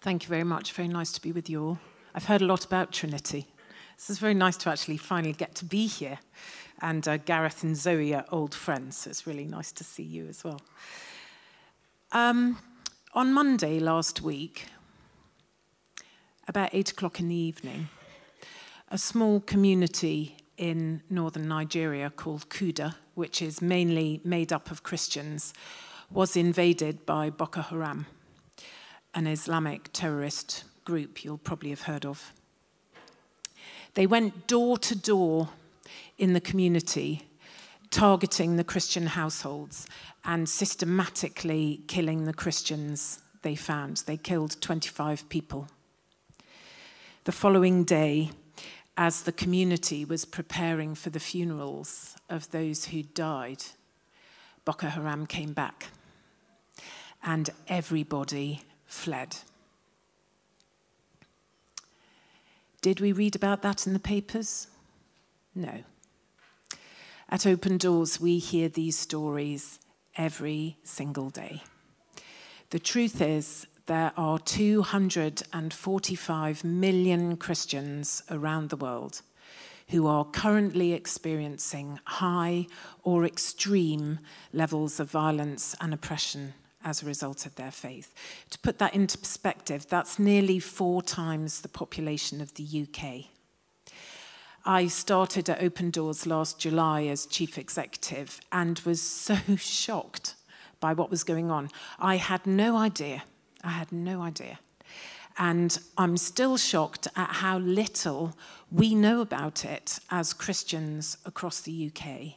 Thank 0.00 0.22
you 0.22 0.28
very 0.28 0.44
much. 0.44 0.72
Very 0.74 0.86
nice 0.86 1.10
to 1.12 1.20
be 1.20 1.32
with 1.32 1.50
you 1.50 1.64
all. 1.64 1.78
I've 2.14 2.26
heard 2.26 2.40
a 2.40 2.46
lot 2.46 2.64
about 2.64 2.92
Trinity. 2.92 3.48
This 3.96 4.10
is 4.10 4.20
very 4.20 4.32
nice 4.34 4.56
to 4.58 4.70
actually 4.70 4.96
finally 4.96 5.32
get 5.32 5.56
to 5.56 5.64
be 5.64 5.88
here. 5.88 6.20
And 6.80 7.06
uh, 7.08 7.16
Gareth 7.16 7.64
and 7.64 7.76
Zoe 7.76 8.14
are 8.14 8.24
old 8.30 8.54
friends, 8.54 8.98
so 8.98 9.10
it's 9.10 9.26
really 9.26 9.44
nice 9.44 9.72
to 9.72 9.82
see 9.82 10.04
you 10.04 10.28
as 10.28 10.44
well. 10.44 10.60
Um, 12.12 12.58
on 13.12 13.32
Monday 13.32 13.80
last 13.80 14.22
week, 14.22 14.66
about 16.46 16.70
eight 16.72 16.92
o'clock 16.92 17.18
in 17.18 17.26
the 17.26 17.34
evening, 17.34 17.88
a 18.92 18.98
small 18.98 19.40
community 19.40 20.36
in 20.56 21.02
northern 21.10 21.48
Nigeria 21.48 22.08
called 22.08 22.48
Kuda, 22.48 22.94
which 23.14 23.42
is 23.42 23.60
mainly 23.60 24.20
made 24.22 24.52
up 24.52 24.70
of 24.70 24.84
Christians, 24.84 25.52
was 26.08 26.36
invaded 26.36 27.04
by 27.04 27.30
Boko 27.30 27.62
Haram, 27.62 28.06
an 29.18 29.26
Islamic 29.26 29.92
terrorist 29.92 30.62
group 30.84 31.24
you'll 31.24 31.38
probably 31.38 31.70
have 31.70 31.82
heard 31.82 32.06
of. 32.06 32.32
They 33.94 34.06
went 34.06 34.46
door 34.46 34.78
to 34.78 34.94
door 34.94 35.48
in 36.18 36.34
the 36.34 36.40
community, 36.40 37.22
targeting 37.90 38.54
the 38.54 38.62
Christian 38.62 39.08
households 39.08 39.88
and 40.24 40.48
systematically 40.48 41.80
killing 41.88 42.26
the 42.26 42.32
Christians 42.32 43.18
they 43.42 43.56
found. 43.56 44.04
They 44.06 44.16
killed 44.16 44.60
25 44.60 45.28
people. 45.28 45.66
The 47.24 47.32
following 47.32 47.82
day, 47.82 48.30
as 48.96 49.22
the 49.22 49.32
community 49.32 50.04
was 50.04 50.24
preparing 50.24 50.94
for 50.94 51.10
the 51.10 51.18
funerals 51.18 52.14
of 52.30 52.52
those 52.52 52.84
who 52.84 53.02
died, 53.02 53.64
Boko 54.64 54.86
Haram 54.86 55.26
came 55.26 55.54
back 55.54 55.86
and 57.24 57.50
everybody 57.66 58.62
fled. 58.88 59.36
Did 62.80 63.00
we 63.00 63.12
read 63.12 63.36
about 63.36 63.62
that 63.62 63.86
in 63.86 63.92
the 63.92 64.00
papers? 64.00 64.68
No. 65.54 65.84
At 67.28 67.46
Open 67.46 67.76
Doors, 67.76 68.18
we 68.20 68.38
hear 68.38 68.68
these 68.68 68.96
stories 68.98 69.78
every 70.16 70.78
single 70.82 71.30
day. 71.30 71.62
The 72.70 72.78
truth 72.78 73.20
is, 73.20 73.66
there 73.86 74.12
are 74.16 74.38
245 74.38 76.64
million 76.64 77.36
Christians 77.36 78.22
around 78.30 78.70
the 78.70 78.76
world 78.76 79.22
who 79.88 80.06
are 80.06 80.24
currently 80.24 80.92
experiencing 80.92 81.98
high 82.04 82.68
or 83.02 83.24
extreme 83.24 84.20
levels 84.52 85.00
of 85.00 85.10
violence 85.10 85.74
and 85.80 85.94
oppression 85.94 86.52
as 86.84 87.02
a 87.02 87.06
result 87.06 87.46
of 87.46 87.54
their 87.56 87.70
faith. 87.70 88.14
To 88.50 88.58
put 88.58 88.78
that 88.78 88.94
into 88.94 89.18
perspective, 89.18 89.86
that's 89.88 90.18
nearly 90.18 90.58
four 90.58 91.02
times 91.02 91.60
the 91.60 91.68
population 91.68 92.40
of 92.40 92.54
the 92.54 92.86
UK. 92.86 93.26
I 94.64 94.86
started 94.86 95.48
at 95.48 95.62
Open 95.62 95.90
Doors 95.90 96.26
last 96.26 96.58
July 96.58 97.04
as 97.04 97.26
chief 97.26 97.58
executive 97.58 98.40
and 98.52 98.78
was 98.80 99.00
so 99.00 99.36
shocked 99.56 100.34
by 100.80 100.92
what 100.92 101.10
was 101.10 101.24
going 101.24 101.50
on. 101.50 101.70
I 101.98 102.16
had 102.16 102.46
no 102.46 102.76
idea 102.76 103.22
I 103.62 103.70
had 103.70 103.92
no 103.92 104.22
idea. 104.22 104.58
And 105.36 105.78
I'm 105.96 106.16
still 106.16 106.56
shocked 106.56 107.06
at 107.14 107.28
how 107.28 107.58
little 107.58 108.36
we 108.72 108.94
know 108.94 109.20
about 109.20 109.64
it 109.64 109.98
as 110.10 110.32
Christians 110.32 111.16
across 111.24 111.60
the 111.60 111.90
UK. 111.90 112.34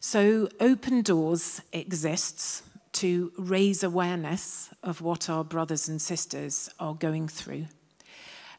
So, 0.00 0.48
Open 0.60 1.02
Doors 1.02 1.60
exists 1.72 2.62
to 2.92 3.32
raise 3.38 3.82
awareness 3.82 4.70
of 4.82 5.00
what 5.00 5.28
our 5.30 5.44
brothers 5.44 5.88
and 5.88 6.00
sisters 6.00 6.68
are 6.78 6.94
going 6.94 7.28
through, 7.28 7.66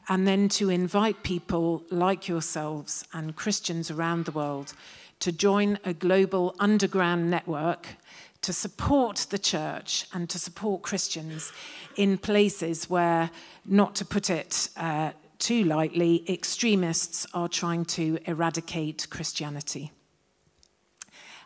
and 0.08 0.26
then 0.26 0.48
to 0.48 0.70
invite 0.70 1.22
people 1.22 1.84
like 1.90 2.28
yourselves 2.28 3.04
and 3.12 3.36
Christians 3.36 3.90
around 3.90 4.24
the 4.24 4.32
world 4.32 4.74
to 5.20 5.30
join 5.30 5.78
a 5.84 5.92
global 5.92 6.54
underground 6.58 7.30
network 7.30 7.96
to 8.42 8.52
support 8.52 9.26
the 9.30 9.38
church 9.38 10.06
and 10.12 10.28
to 10.30 10.38
support 10.38 10.82
Christians 10.82 11.52
in 11.96 12.16
places 12.16 12.88
where, 12.88 13.30
not 13.66 13.94
to 13.96 14.04
put 14.04 14.30
it 14.30 14.70
uh, 14.76 15.12
too 15.38 15.64
lightly, 15.64 16.24
extremists 16.28 17.26
are 17.34 17.48
trying 17.48 17.84
to 17.84 18.18
eradicate 18.24 19.08
Christianity. 19.10 19.92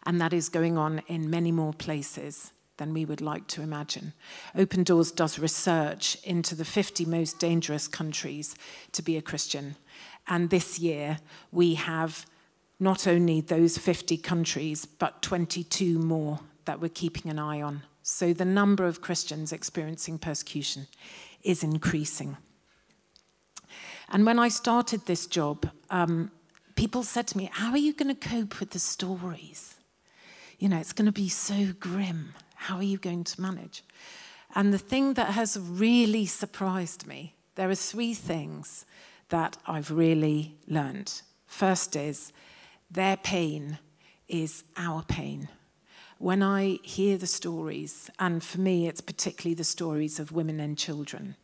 And 0.07 0.21
that 0.21 0.33
is 0.33 0.49
going 0.49 0.79
on 0.79 1.03
in 1.09 1.31
many 1.31 1.51
more 1.51 1.73
places 1.73 2.53
than 2.77 2.93
we 2.93 3.05
would 3.05 3.21
like 3.21 3.47
to 3.49 3.63
imagine. 3.63 4.13
Open 4.55 4.83
Doors 4.83 5.13
does 5.13 5.39
research 5.39 6.17
into 6.25 6.55
the 6.55 6.65
50 6.65 7.05
most 7.05 7.39
dangerous 7.39 7.89
countries 7.89 8.55
to 8.93 9.03
be 9.03 9.17
a 9.17 9.23
Christian. 9.23 9.77
And 10.27 10.51
this 10.51 10.79
year, 10.79 11.19
we 11.53 11.75
have 11.75 12.27
not 12.81 13.07
only 13.07 13.41
those 13.41 13.79
50 13.79 14.17
countries, 14.19 14.85
but 14.85 15.23
22 15.23 15.99
more 15.99 16.41
that 16.65 16.81
we're 16.81 16.89
keeping 16.89 17.31
an 17.31 17.39
eye 17.39 17.63
on. 17.63 17.83
So 18.03 18.33
the 18.33 18.45
number 18.45 18.87
of 18.87 19.01
Christians 19.01 19.53
experiencing 19.53 20.19
persecution 20.19 20.89
is 21.43 21.63
increasing. 21.63 22.37
And 24.09 24.27
when 24.27 24.39
I 24.39 24.49
started 24.49 25.07
this 25.07 25.27
job, 25.27 25.71
um, 25.91 26.31
people 26.75 27.03
said 27.03 27.27
to 27.29 27.39
me, 27.39 27.49
How 27.53 27.71
are 27.71 27.79
you 27.79 27.95
going 27.95 28.15
to 28.15 28.29
cope 28.29 28.61
with 28.61 28.71
the 28.71 28.79
stories? 28.79 29.77
You 30.59 30.69
know, 30.69 30.79
it's 30.79 30.93
going 30.93 31.07
to 31.07 31.13
be 31.13 31.29
so 31.29 31.73
grim. 31.79 32.35
How 32.65 32.77
are 32.77 32.83
you 32.83 32.99
going 32.99 33.25
to 33.25 33.41
manage? 33.41 33.83
And 34.55 34.73
the 34.73 34.79
thing 34.79 35.15
that 35.15 35.31
has 35.31 35.59
really 35.59 36.27
surprised 36.27 37.07
me, 37.07 37.35
there 37.55 37.71
are 37.71 37.75
three 37.75 38.15
things 38.15 38.87
that 39.29 39.57
I've 39.67 39.91
really 39.91 40.57
learned. 40.67 41.23
First 41.47 41.97
is 41.97 42.33
their 42.91 43.17
pain 43.17 43.79
is 44.29 44.65
our 44.77 45.03
pain 45.03 45.49
when 46.19 46.43
I 46.43 46.79
hear 46.83 47.19
the 47.19 47.27
stories, 47.27 48.11
and 48.19 48.43
for 48.43 48.61
me, 48.61 48.87
it's 48.87 49.01
particularly 49.01 49.55
the 49.55 49.65
stories 49.65 50.19
of 50.19 50.33
women 50.33 50.61
and 50.61 50.79
children, 50.79 51.37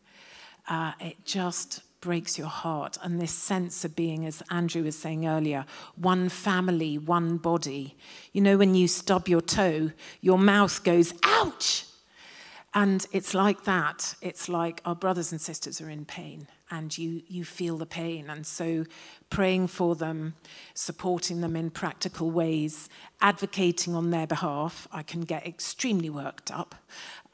uh, 0.69 0.92
it 1.00 1.25
just 1.25 1.82
breaks 2.00 2.38
your 2.38 2.49
heart. 2.49 2.99
And 3.03 3.21
this 3.21 3.33
sense 3.33 3.84
of 3.84 3.94
being, 3.94 4.27
as 4.27 4.43
Andrew 4.50 4.84
was 4.84 4.99
saying 4.99 5.27
earlier, 5.27 5.65
one 5.97 6.28
family, 6.28 6.99
one 6.99 7.37
body. 7.37 7.97
You 8.33 8.41
know, 8.41 8.56
when 8.56 8.75
you 8.75 8.88
stub 8.88 9.28
your 9.28 9.41
toe, 9.41 9.93
your 10.21 10.38
mouth 10.38 10.83
goes, 10.84 11.12
ouch! 11.22 11.87
And 12.72 13.05
it's 13.11 13.34
like 13.34 13.65
that. 13.65 14.15
It's 14.21 14.49
like 14.49 14.81
our 14.84 14.94
brothers 14.94 15.33
and 15.33 15.41
sisters 15.41 15.81
are 15.81 15.91
in 15.91 16.05
pain 16.05 16.47
and 16.71 16.97
you, 16.97 17.22
you 17.27 17.44
feel 17.44 17.77
the 17.77 17.87
pain. 17.87 18.31
And 18.31 18.47
so 18.47 18.84
praying 19.28 19.67
for 19.67 19.97
them, 19.97 20.34
supporting 20.75 21.41
them 21.41 21.56
in 21.56 21.71
practical 21.71 22.31
ways, 22.31 22.88
advocating 23.21 23.94
on 23.94 24.11
their 24.11 24.27
behalf, 24.27 24.87
I 24.93 25.03
can 25.03 25.22
get 25.22 25.47
extremely 25.47 26.11
worked 26.11 26.53
up. 26.53 26.77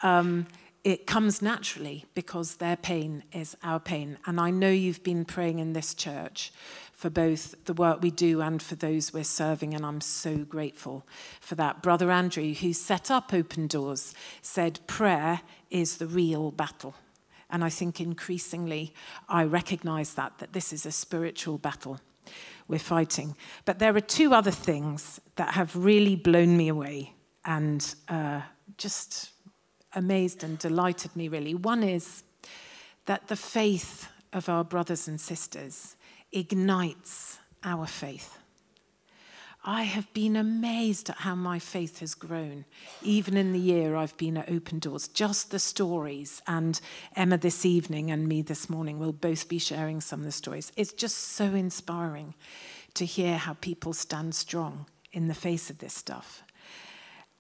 Um, 0.03 0.47
it 0.87 1.05
comes 1.05 1.43
naturally 1.43 2.05
because 2.15 2.57
their 2.57 2.77
pain 2.77 3.25
is 3.33 3.57
our 3.65 3.81
pain. 3.81 4.19
And 4.25 4.39
I 4.39 4.53
know 4.53 4.71
you've 4.71 5.03
been 5.03 5.25
praying 5.25 5.59
in 5.59 5.73
this 5.73 5.95
church 5.95 6.53
for 6.93 7.11
both 7.11 7.65
the 7.65 7.75
work 7.75 8.01
we 8.01 8.13
do 8.13 8.41
and 8.41 8.63
for 8.63 8.77
those 8.77 9.13
we're 9.13 9.25
serving, 9.25 9.75
and 9.75 9.85
I'm 9.85 10.01
so 10.01 10.37
grateful 10.37 11.05
for 11.41 11.57
that. 11.57 11.83
Brother 11.83 12.13
Andrew, 12.13 12.55
who 12.55 12.73
set 12.73 13.11
up 13.11 13.35
Open 13.35 13.67
Doors, 13.67 14.15
said 14.43 14.79
prayer 14.87 15.41
is 15.73 15.97
the 15.97 16.07
real 16.07 16.53
battle. 16.53 16.95
And 17.51 17.65
I 17.65 17.69
think 17.69 18.01
increasingly 18.01 18.95
I 19.29 19.43
recognize 19.43 20.15
that, 20.15 20.39
that 20.39 20.53
this 20.53 20.73
is 20.73 20.87
a 20.87 20.93
spiritual 20.93 21.59
battle 21.59 21.99
we're 22.69 22.79
fighting. 22.79 23.35
But 23.65 23.81
there 23.81 23.97
are 23.97 24.01
two 24.01 24.33
other 24.33 24.53
things 24.53 25.21
that 25.35 25.55
have 25.55 25.75
really 25.75 26.15
blown 26.15 26.57
me 26.57 26.69
away 26.69 27.13
and 27.45 27.93
uh, 28.09 28.43
just 28.79 29.33
amazed 29.97 30.45
and 30.45 30.59
delighted 30.59 31.17
me, 31.17 31.27
really. 31.27 31.55
One 31.55 31.83
is 31.83 32.23
that 33.07 33.27
the 33.27 33.37
faith 33.37 34.09
of 34.33 34.49
our 34.49 34.63
brothers 34.63 35.09
and 35.09 35.21
sisters 35.21 35.97
ignites 36.31 37.39
our 37.65 37.87
faith. 37.87 38.39
I 39.69 39.83
have 39.83 40.13
been 40.13 40.37
amazed 40.37 41.11
at 41.11 41.17
how 41.17 41.35
my 41.35 41.59
faith 41.59 41.99
has 41.99 42.15
grown, 42.15 42.67
even 43.03 43.37
in 43.37 43.53
the 43.53 43.59
year 43.59 43.97
I've 43.97 44.17
been 44.17 44.37
at 44.37 44.49
Open 44.49 44.79
Doors. 44.79 45.09
Just 45.09 45.51
the 45.51 45.59
stories, 45.59 46.41
and 46.47 46.81
Emma 47.17 47.37
this 47.37 47.67
evening 47.67 48.13
and 48.13 48.29
me 48.29 48.43
this 48.43 48.71
morning 48.71 49.01
will 49.01 49.13
both 49.13 49.49
be 49.49 49.59
sharing 49.59 50.01
some 50.01 50.21
of 50.21 50.27
the 50.27 50.31
stories. 50.31 50.71
It's 50.77 50.93
just 50.93 51.17
so 51.17 51.47
inspiring 51.47 52.35
to 52.95 53.05
hear 53.05 53.39
how 53.39 53.55
people 53.55 53.93
stand 53.93 54.37
strong 54.37 54.87
in 55.13 55.27
the 55.27 55.35
face 55.35 55.69
of 55.69 55.79
this 55.79 55.95
stuff. 55.95 56.45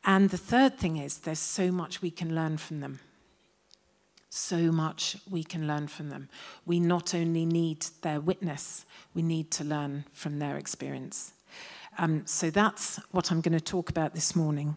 And 0.06 0.31
the 0.31 0.38
third 0.38 0.79
thing 0.79 0.99
is, 0.99 1.19
there's 1.19 1.41
so 1.41 1.73
much 1.73 2.00
we 2.00 2.12
can 2.12 2.32
learn 2.32 2.58
from 2.58 2.79
them. 2.79 3.00
So 4.31 4.70
much 4.70 5.17
we 5.29 5.43
can 5.43 5.67
learn 5.67 5.88
from 5.88 6.11
them. 6.11 6.29
We 6.64 6.79
not 6.79 7.12
only 7.12 7.44
need 7.44 7.87
their 8.03 8.20
witness, 8.20 8.85
we 9.14 9.23
need 9.23 9.50
to 9.53 9.64
learn 9.64 10.05
from 10.12 10.38
their 10.38 10.56
experience. 10.56 11.32
Um, 11.99 12.25
so 12.25 12.50
that's 12.50 13.00
what 13.11 13.32
I'm 13.32 13.41
going 13.41 13.58
to 13.58 13.64
talk 13.64 13.91
about 13.91 14.14
this 14.14 14.37
morning. 14.37 14.76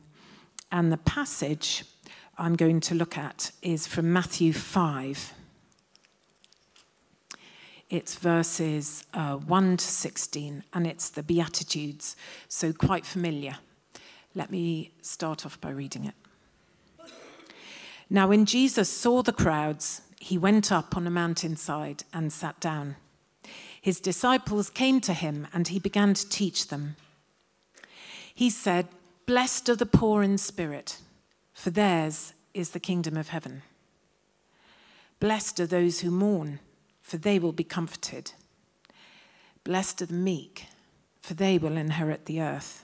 And 0.72 0.92
the 0.92 0.98
passage 0.98 1.84
I'm 2.38 2.56
going 2.56 2.80
to 2.82 2.96
look 2.96 3.18
at 3.18 3.52
is 3.62 3.86
from 3.86 4.12
Matthew 4.12 4.52
5. 4.52 5.34
It's 7.90 8.16
verses 8.16 9.04
uh, 9.14 9.36
1 9.36 9.78
to 9.78 9.86
16, 9.86 10.64
and 10.74 10.88
it's 10.88 11.10
the 11.10 11.24
Beatitudes, 11.24 12.16
so 12.48 12.72
quite 12.72 13.06
familiar. 13.06 13.58
Let 14.36 14.52
me 14.52 14.92
start 15.02 15.46
off 15.46 15.60
by 15.60 15.72
reading 15.72 16.06
it. 16.06 16.16
Now, 18.10 18.28
when 18.28 18.46
Jesus 18.46 18.90
saw 18.90 19.22
the 19.22 19.34
crowds, 19.34 20.02
he 20.20 20.38
went 20.38 20.72
up 20.72 20.98
on 20.98 21.06
a 21.06 21.12
mountainside 21.12 22.04
and 22.14 22.34
sat 22.34 22.60
down. 22.60 22.96
His 23.82 24.00
disciples 24.00 24.70
came 24.70 25.00
to 25.02 25.14
him, 25.14 25.48
and 25.54 25.68
he 25.68 25.80
began 25.80 26.14
to 26.14 26.30
teach 26.30 26.68
them. 26.68 26.96
He 28.34 28.50
said, 28.50 28.88
Blessed 29.26 29.70
are 29.70 29.76
the 29.76 29.86
poor 29.86 30.24
in 30.24 30.38
spirit, 30.38 30.98
for 31.54 31.70
theirs 31.70 32.34
is 32.54 32.72
the 32.72 32.80
kingdom 32.80 33.16
of 33.16 33.30
heaven. 33.30 33.62
Blessed 35.20 35.60
are 35.60 35.68
those 35.68 36.00
who 36.00 36.10
mourn, 36.10 36.60
for 37.02 37.18
they 37.18 37.40
will 37.40 37.52
be 37.52 37.64
comforted. 37.64 38.32
Blessed 39.64 40.02
are 40.02 40.08
the 40.08 40.14
meek, 40.14 40.66
for 41.22 41.34
they 41.34 41.58
will 41.58 41.78
inherit 41.78 42.26
the 42.26 42.42
earth. 42.42 42.84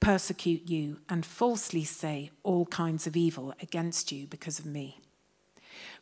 persecute 0.00 0.68
you, 0.68 0.98
and 1.08 1.24
falsely 1.24 1.84
say 1.84 2.30
all 2.42 2.66
kinds 2.66 3.06
of 3.06 3.16
evil 3.16 3.54
against 3.60 4.12
you 4.12 4.26
because 4.26 4.58
of 4.58 4.66
me. 4.66 5.00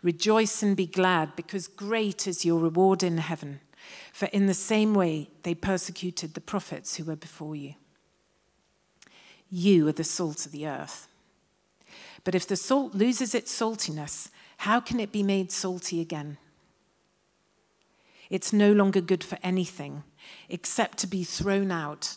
Rejoice 0.02 0.62
and 0.62 0.76
be 0.76 0.86
glad, 0.86 1.34
because 1.36 1.68
great 1.68 2.26
is 2.26 2.44
your 2.44 2.60
reward 2.60 3.02
in 3.02 3.18
heaven. 3.18 3.60
For 4.12 4.26
in 4.26 4.46
the 4.46 4.54
same 4.54 4.94
way 4.94 5.30
they 5.42 5.54
persecuted 5.54 6.34
the 6.34 6.40
prophets 6.40 6.96
who 6.96 7.04
were 7.04 7.16
before 7.16 7.56
you. 7.56 7.74
You 9.50 9.88
are 9.88 9.92
the 9.92 10.04
salt 10.04 10.46
of 10.46 10.52
the 10.52 10.66
earth. 10.66 11.08
But 12.24 12.34
if 12.34 12.46
the 12.46 12.56
salt 12.56 12.94
loses 12.94 13.34
its 13.34 13.56
saltiness, 13.56 14.30
how 14.58 14.80
can 14.80 14.98
it 14.98 15.12
be 15.12 15.22
made 15.22 15.52
salty 15.52 16.00
again? 16.00 16.38
It's 18.28 18.52
no 18.52 18.72
longer 18.72 19.00
good 19.00 19.22
for 19.22 19.38
anything 19.42 20.02
except 20.48 20.98
to 20.98 21.06
be 21.06 21.22
thrown 21.22 21.70
out 21.70 22.16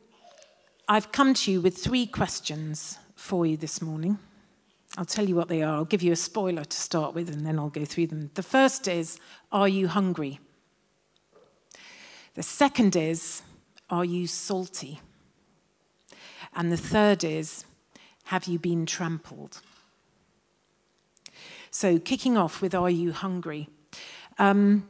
I've 0.91 1.13
come 1.13 1.33
to 1.35 1.51
you 1.53 1.61
with 1.61 1.77
three 1.77 2.05
questions 2.05 2.99
for 3.15 3.45
you 3.45 3.55
this 3.55 3.81
morning. 3.81 4.19
I'll 4.97 5.05
tell 5.05 5.23
you 5.25 5.35
what 5.35 5.47
they 5.47 5.61
are. 5.61 5.75
I'll 5.75 5.85
give 5.85 6.03
you 6.03 6.11
a 6.11 6.17
spoiler 6.17 6.65
to 6.65 6.77
start 6.77 7.15
with, 7.15 7.29
and 7.29 7.45
then 7.45 7.57
I'll 7.57 7.69
go 7.69 7.85
through 7.85 8.07
them. 8.07 8.29
The 8.33 8.43
first 8.43 8.89
is 8.89 9.17
Are 9.53 9.69
you 9.69 9.87
hungry? 9.87 10.41
The 12.33 12.43
second 12.43 12.97
is 12.97 13.41
Are 13.89 14.03
you 14.03 14.27
salty? 14.27 14.99
And 16.57 16.73
the 16.73 16.83
third 16.93 17.23
is 17.23 17.63
Have 18.25 18.43
you 18.43 18.59
been 18.59 18.85
trampled? 18.85 19.61
So, 21.69 21.99
kicking 21.99 22.35
off 22.35 22.61
with 22.61 22.75
Are 22.75 22.89
you 22.89 23.13
hungry? 23.13 23.69
Um, 24.37 24.89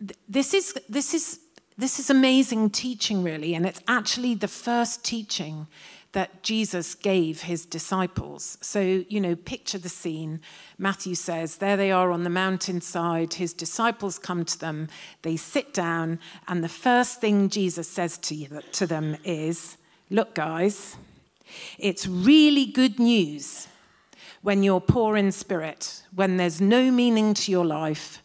th- 0.00 0.18
this, 0.28 0.54
is, 0.54 0.74
this, 0.88 1.14
is, 1.14 1.38
this 1.76 1.98
is 1.98 2.10
amazing 2.10 2.70
teaching, 2.70 3.22
really, 3.22 3.54
and 3.54 3.66
it's 3.66 3.80
actually 3.88 4.34
the 4.34 4.48
first 4.48 5.04
teaching 5.04 5.66
that 6.12 6.44
Jesus 6.44 6.94
gave 6.94 7.42
his 7.42 7.66
disciples. 7.66 8.56
So, 8.60 9.04
you 9.08 9.20
know, 9.20 9.34
picture 9.34 9.78
the 9.78 9.88
scene. 9.88 10.40
Matthew 10.78 11.16
says, 11.16 11.56
There 11.56 11.76
they 11.76 11.90
are 11.90 12.12
on 12.12 12.22
the 12.22 12.30
mountainside. 12.30 13.34
His 13.34 13.52
disciples 13.52 14.18
come 14.20 14.44
to 14.44 14.58
them. 14.58 14.88
They 15.22 15.36
sit 15.36 15.74
down, 15.74 16.20
and 16.46 16.62
the 16.62 16.68
first 16.68 17.20
thing 17.20 17.48
Jesus 17.48 17.88
says 17.88 18.16
to, 18.18 18.34
you, 18.34 18.60
to 18.72 18.86
them 18.86 19.16
is, 19.24 19.76
Look, 20.08 20.34
guys, 20.34 20.96
it's 21.78 22.06
really 22.06 22.66
good 22.66 23.00
news 23.00 23.66
when 24.42 24.62
you're 24.62 24.80
poor 24.80 25.16
in 25.16 25.32
spirit, 25.32 26.02
when 26.14 26.36
there's 26.36 26.60
no 26.60 26.90
meaning 26.90 27.34
to 27.34 27.50
your 27.50 27.64
life, 27.64 28.22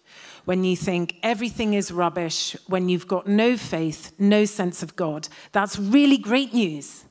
when 0.50 0.63
you 0.63 0.75
think 0.75 1.16
everything 1.22 1.75
is 1.75 1.92
rubbish, 1.92 2.57
when 2.66 2.90
you've 2.90 3.07
got 3.07 3.28
no 3.28 3.56
faith, 3.56 4.12
no 4.18 4.46
sense 4.46 4.81
of 4.81 4.96
God. 4.96 5.28
That's 5.51 5.78
really 5.78 6.18
great 6.18 6.56
news 6.56 7.06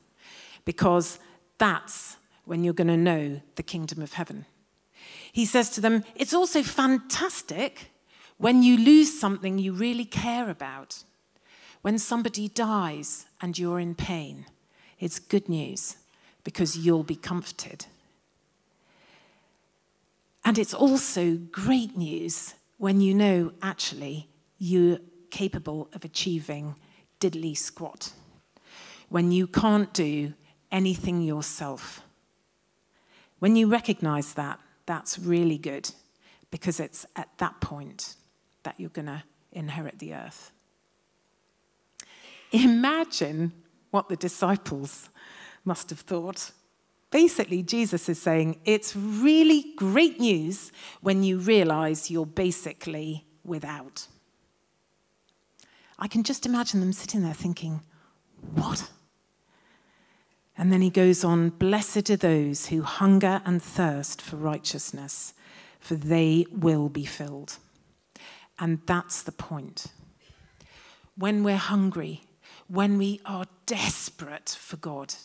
because 0.65 1.19
that's 1.57 2.17
when 2.43 2.65
you're 2.65 2.73
going 2.73 2.89
to 2.89 2.97
know 2.97 3.39
the 3.55 3.63
kingdom 3.63 4.01
of 4.01 4.11
heaven. 4.11 4.45
He 5.31 5.45
says 5.45 5.69
to 5.69 5.79
them, 5.79 6.03
It's 6.15 6.33
also 6.33 6.61
fantastic 6.63 7.91
when 8.37 8.61
you 8.61 8.75
lose 8.75 9.17
something 9.17 9.57
you 9.57 9.71
really 9.71 10.03
care 10.03 10.49
about. 10.49 11.05
When 11.81 11.97
somebody 11.97 12.49
dies 12.49 13.25
and 13.39 13.57
you're 13.57 13.79
in 13.79 13.95
pain, 13.95 14.47
it's 14.99 15.17
good 15.17 15.47
news 15.47 15.95
because 16.43 16.77
you'll 16.77 17.03
be 17.03 17.15
comforted. 17.15 17.85
And 20.43 20.57
it's 20.57 20.73
also 20.73 21.37
great 21.37 21.95
news 21.95 22.55
when 22.79 23.01
you 23.01 23.13
know 23.13 23.51
actually 23.61 24.29
you're 24.57 24.97
capable 25.29 25.89
of 25.93 26.03
achieving 26.03 26.75
diddly 27.19 27.55
squat. 27.55 28.13
When 29.09 29.31
you 29.31 29.47
can't 29.47 29.93
do 29.93 30.33
anything 30.71 31.21
yourself. 31.21 32.01
When 33.39 33.55
you 33.55 33.67
recognize 33.67 34.33
that, 34.35 34.59
that's 34.85 35.19
really 35.19 35.57
good 35.57 35.91
because 36.51 36.79
it's 36.79 37.05
at 37.15 37.29
that 37.37 37.59
point 37.59 38.15
that 38.63 38.79
you're 38.79 38.89
going 38.89 39.07
to 39.07 39.23
inherit 39.51 39.99
the 39.99 40.13
earth. 40.13 40.51
Imagine 42.51 43.51
what 43.91 44.07
the 44.07 44.15
disciples 44.15 45.09
must 45.65 45.89
have 45.89 45.99
thought. 45.99 46.51
Basically, 47.11 47.63
Jesus 47.63 48.07
is 48.07 48.21
saying 48.21 48.59
it's 48.65 48.95
really 48.95 49.73
great 49.75 50.19
news 50.19 50.71
when 51.01 51.23
you 51.23 51.39
realize 51.39 52.11
you're 52.11 52.25
basically 52.25 53.25
without. 53.43 54.07
I 55.97 56.07
can 56.07 56.23
just 56.23 56.45
imagine 56.45 56.79
them 56.79 56.93
sitting 56.93 57.23
there 57.23 57.33
thinking, 57.33 57.81
What? 58.53 58.89
And 60.57 60.71
then 60.71 60.81
he 60.81 60.89
goes 60.89 61.23
on 61.23 61.49
Blessed 61.49 62.09
are 62.09 62.17
those 62.17 62.67
who 62.67 62.83
hunger 62.83 63.41
and 63.45 63.61
thirst 63.61 64.21
for 64.21 64.35
righteousness, 64.35 65.33
for 65.79 65.95
they 65.95 66.45
will 66.51 66.89
be 66.89 67.05
filled. 67.05 67.57
And 68.59 68.81
that's 68.85 69.23
the 69.23 69.31
point. 69.31 69.87
When 71.15 71.43
we're 71.43 71.55
hungry, 71.55 72.23
when 72.67 72.97
we 72.97 73.19
are 73.25 73.45
desperate 73.65 74.49
for 74.59 74.77
God, 74.77 75.15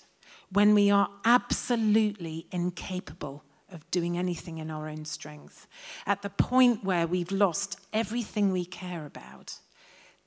when 0.55 0.73
we 0.73 0.91
are 0.91 1.11
absolutely 1.25 2.47
incapable 2.51 3.45
of 3.71 3.91
doing 3.91 4.17
anything 4.17 4.59
in 4.59 4.71
our 4.71 4.89
own 4.89 5.05
strength, 5.05 5.67
at 6.07 6.23
the 6.23 6.31
point 6.31 6.85
where 6.85 7.07
we've 7.07 7.33
lost 7.33 7.79
everything 7.93 8.53
we 8.53 8.65
care 8.65 9.05
about, 9.05 9.59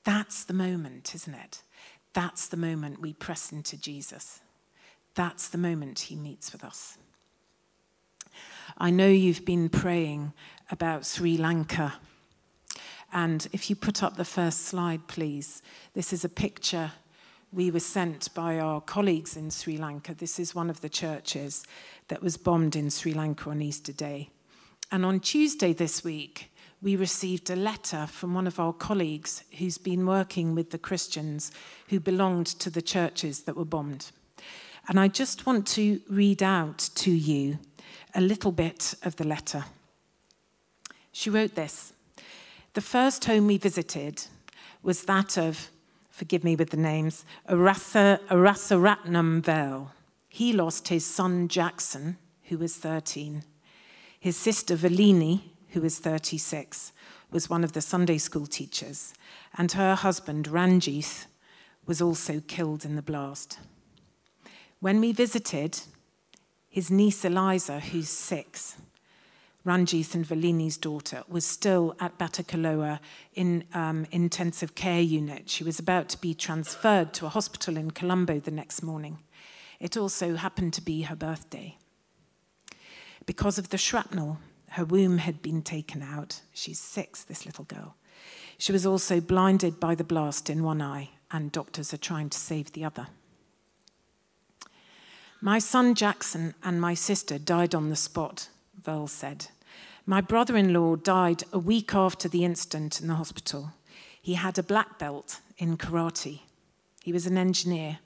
that's 0.04 0.44
the 0.44 0.54
moment, 0.54 1.14
isn't 1.14 1.34
it? 1.34 1.62
That's 2.12 2.46
the 2.46 2.56
moment 2.58 3.00
we 3.00 3.14
press 3.14 3.52
into 3.52 3.76
Jesus. 3.76 4.40
That's 5.14 5.48
the 5.48 5.58
moment 5.58 5.98
he 5.98 6.14
meets 6.14 6.52
with 6.52 6.62
us. 6.62 6.98
I 8.76 8.90
know 8.90 9.08
you've 9.08 9.46
been 9.46 9.70
praying 9.70 10.34
about 10.70 11.06
Sri 11.06 11.38
Lanka. 11.38 11.94
And 13.12 13.48
if 13.52 13.70
you 13.70 13.76
put 13.76 14.02
up 14.02 14.16
the 14.16 14.24
first 14.24 14.66
slide, 14.66 15.06
please, 15.08 15.62
this 15.94 16.12
is 16.12 16.24
a 16.24 16.28
picture 16.28 16.92
we 17.52 17.70
were 17.70 17.80
sent 17.80 18.32
by 18.34 18.58
our 18.58 18.80
colleagues 18.80 19.36
in 19.36 19.50
Sri 19.50 19.78
Lanka. 19.78 20.14
This 20.14 20.38
is 20.38 20.54
one 20.54 20.68
of 20.68 20.80
the 20.80 20.88
churches 20.88 21.64
that 22.08 22.22
was 22.22 22.36
bombed 22.36 22.76
in 22.76 22.90
Sri 22.90 23.14
Lanka 23.14 23.50
on 23.50 23.62
Easter 23.62 23.92
Day. 23.92 24.30
And 24.92 25.04
on 25.04 25.20
Tuesday 25.20 25.72
this 25.72 26.04
week, 26.04 26.50
we 26.82 26.94
received 26.94 27.50
a 27.50 27.56
letter 27.56 28.06
from 28.06 28.34
one 28.34 28.46
of 28.46 28.60
our 28.60 28.72
colleagues 28.72 29.42
who's 29.58 29.78
been 29.78 30.06
working 30.06 30.54
with 30.54 30.70
the 30.70 30.78
Christians 30.78 31.50
who 31.88 31.98
belonged 31.98 32.46
to 32.46 32.70
the 32.70 32.82
churches 32.82 33.44
that 33.44 33.56
were 33.56 33.64
bombed. 33.64 34.10
And 34.88 35.00
I 35.00 35.08
just 35.08 35.46
want 35.46 35.66
to 35.68 36.00
read 36.08 36.42
out 36.42 36.90
to 36.96 37.10
you 37.10 37.58
a 38.14 38.20
little 38.20 38.52
bit 38.52 38.94
of 39.02 39.16
the 39.16 39.26
letter. 39.26 39.64
She 41.12 41.30
wrote 41.30 41.54
this 41.54 41.92
The 42.74 42.80
first 42.80 43.24
home 43.24 43.46
we 43.46 43.58
visited 43.58 44.24
was 44.82 45.04
that 45.04 45.36
of, 45.36 45.70
forgive 46.18 46.42
me 46.42 46.56
with 46.56 46.70
the 46.70 46.76
names, 46.76 47.24
Arasa, 47.48 48.18
Arasaratnam 48.26 49.40
Vale. 49.40 49.92
He 50.28 50.52
lost 50.52 50.88
his 50.88 51.06
son 51.06 51.46
Jackson, 51.46 52.18
who 52.44 52.58
was 52.58 52.74
13. 52.74 53.44
His 54.18 54.36
sister 54.36 54.74
Valini, 54.74 55.52
who 55.68 55.80
was 55.80 56.00
36, 56.00 56.92
was 57.30 57.48
one 57.48 57.62
of 57.62 57.72
the 57.72 57.80
Sunday 57.80 58.18
school 58.18 58.46
teachers, 58.46 59.14
and 59.56 59.70
her 59.72 59.94
husband 59.94 60.48
Ranjith 60.48 61.26
was 61.86 62.02
also 62.02 62.40
killed 62.40 62.84
in 62.84 62.96
the 62.96 63.02
blast. 63.02 63.60
When 64.80 65.00
we 65.00 65.12
visited, 65.12 65.78
his 66.68 66.90
niece 66.90 67.24
Eliza, 67.24 67.78
who's 67.78 68.08
six, 68.08 68.76
Ranjith 69.64 70.14
and 70.14 70.24
Valini's 70.24 70.76
daughter, 70.76 71.24
was 71.28 71.44
still 71.44 71.94
at 72.00 72.18
Batticaloa 72.18 73.00
in 73.34 73.64
um, 73.74 74.06
intensive 74.10 74.74
care 74.74 75.00
unit. 75.00 75.50
She 75.50 75.64
was 75.64 75.78
about 75.78 76.08
to 76.10 76.18
be 76.18 76.32
transferred 76.34 77.12
to 77.14 77.26
a 77.26 77.30
hospital 77.30 77.76
in 77.76 77.90
Colombo 77.90 78.40
the 78.40 78.50
next 78.50 78.82
morning. 78.82 79.18
It 79.80 79.96
also 79.96 80.36
happened 80.36 80.72
to 80.74 80.82
be 80.82 81.02
her 81.02 81.16
birthday. 81.16 81.76
Because 83.26 83.58
of 83.58 83.68
the 83.68 83.78
shrapnel, 83.78 84.38
her 84.70 84.84
womb 84.84 85.18
had 85.18 85.42
been 85.42 85.62
taken 85.62 86.02
out. 86.02 86.40
She's 86.52 86.78
six, 86.78 87.24
this 87.24 87.44
little 87.44 87.64
girl. 87.64 87.94
She 88.58 88.72
was 88.72 88.86
also 88.86 89.20
blinded 89.20 89.78
by 89.78 89.94
the 89.94 90.04
blast 90.04 90.50
in 90.50 90.64
one 90.64 90.82
eye, 90.82 91.10
and 91.30 91.52
doctors 91.52 91.92
are 91.92 91.98
trying 91.98 92.30
to 92.30 92.38
save 92.38 92.72
the 92.72 92.84
other. 92.84 93.08
My 95.40 95.60
son 95.60 95.94
Jackson 95.94 96.54
and 96.64 96.80
my 96.80 96.94
sister 96.94 97.38
died 97.38 97.74
on 97.74 97.90
the 97.90 97.96
spot, 97.96 98.48
Verl 98.88 99.08
said. 99.08 99.48
My 100.06 100.22
brother 100.22 100.56
in 100.56 100.72
law 100.72 100.96
died 100.96 101.44
a 101.52 101.58
week 101.58 101.94
after 101.94 102.26
the 102.26 102.44
incident 102.44 103.02
in 103.02 103.08
the 103.08 103.16
hospital. 103.16 103.72
He 104.22 104.34
had 104.34 104.58
a 104.58 104.62
black 104.62 104.98
belt 104.98 105.40
in 105.58 105.76
karate. 105.76 106.40
He 107.02 107.12
was 107.12 107.26
an 107.26 107.36
engineer. 107.36 107.98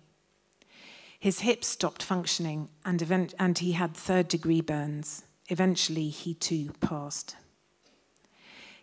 His 1.20 1.40
hips 1.40 1.68
stopped 1.68 2.02
functioning 2.02 2.68
and, 2.84 3.00
event- 3.00 3.34
and 3.38 3.56
he 3.58 3.72
had 3.72 3.94
third 3.94 4.26
degree 4.26 4.60
burns. 4.60 5.22
Eventually, 5.48 6.08
he 6.08 6.34
too 6.34 6.72
passed. 6.80 7.36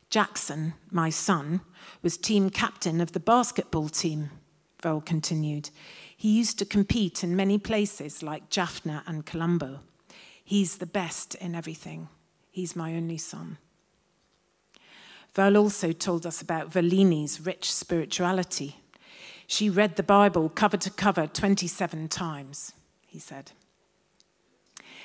Jackson, 0.10 0.75
my 0.89 1.10
son, 1.10 1.60
was 2.01 2.15
team 2.15 2.50
captain 2.50 3.01
of 3.01 3.12
the 3.12 3.20
basketball 3.20 3.89
team, 3.89 4.29
Verl 4.82 5.06
continued. 5.06 5.70
He 6.15 6.38
used 6.38 6.58
to 6.60 6.65
compete 6.65 7.25
in 7.25 7.36
many 7.36 7.58
places 7.58 8.24
like 8.24 8.50
Jaffna 8.50 9.03
and 9.06 9.25
Colombo. 9.25 9.82
He's 10.50 10.77
the 10.77 10.88
best 10.88 11.36
in 11.36 11.53
everything. 11.53 12.10
He's 12.50 12.75
my 12.75 12.96
only 12.96 13.20
son. 13.20 13.60
Verl 15.36 15.56
also 15.56 15.91
told 15.91 16.25
us 16.25 16.41
about 16.41 16.72
Valini's 16.72 17.39
rich 17.39 17.72
spirituality. 17.72 18.77
She 19.46 19.70
read 19.70 19.96
the 19.96 20.01
Bible 20.01 20.50
cover 20.50 20.75
to 20.77 20.89
cover 20.89 21.27
27 21.27 22.08
times, 22.08 22.74
he 23.06 23.20
said. 23.20 23.51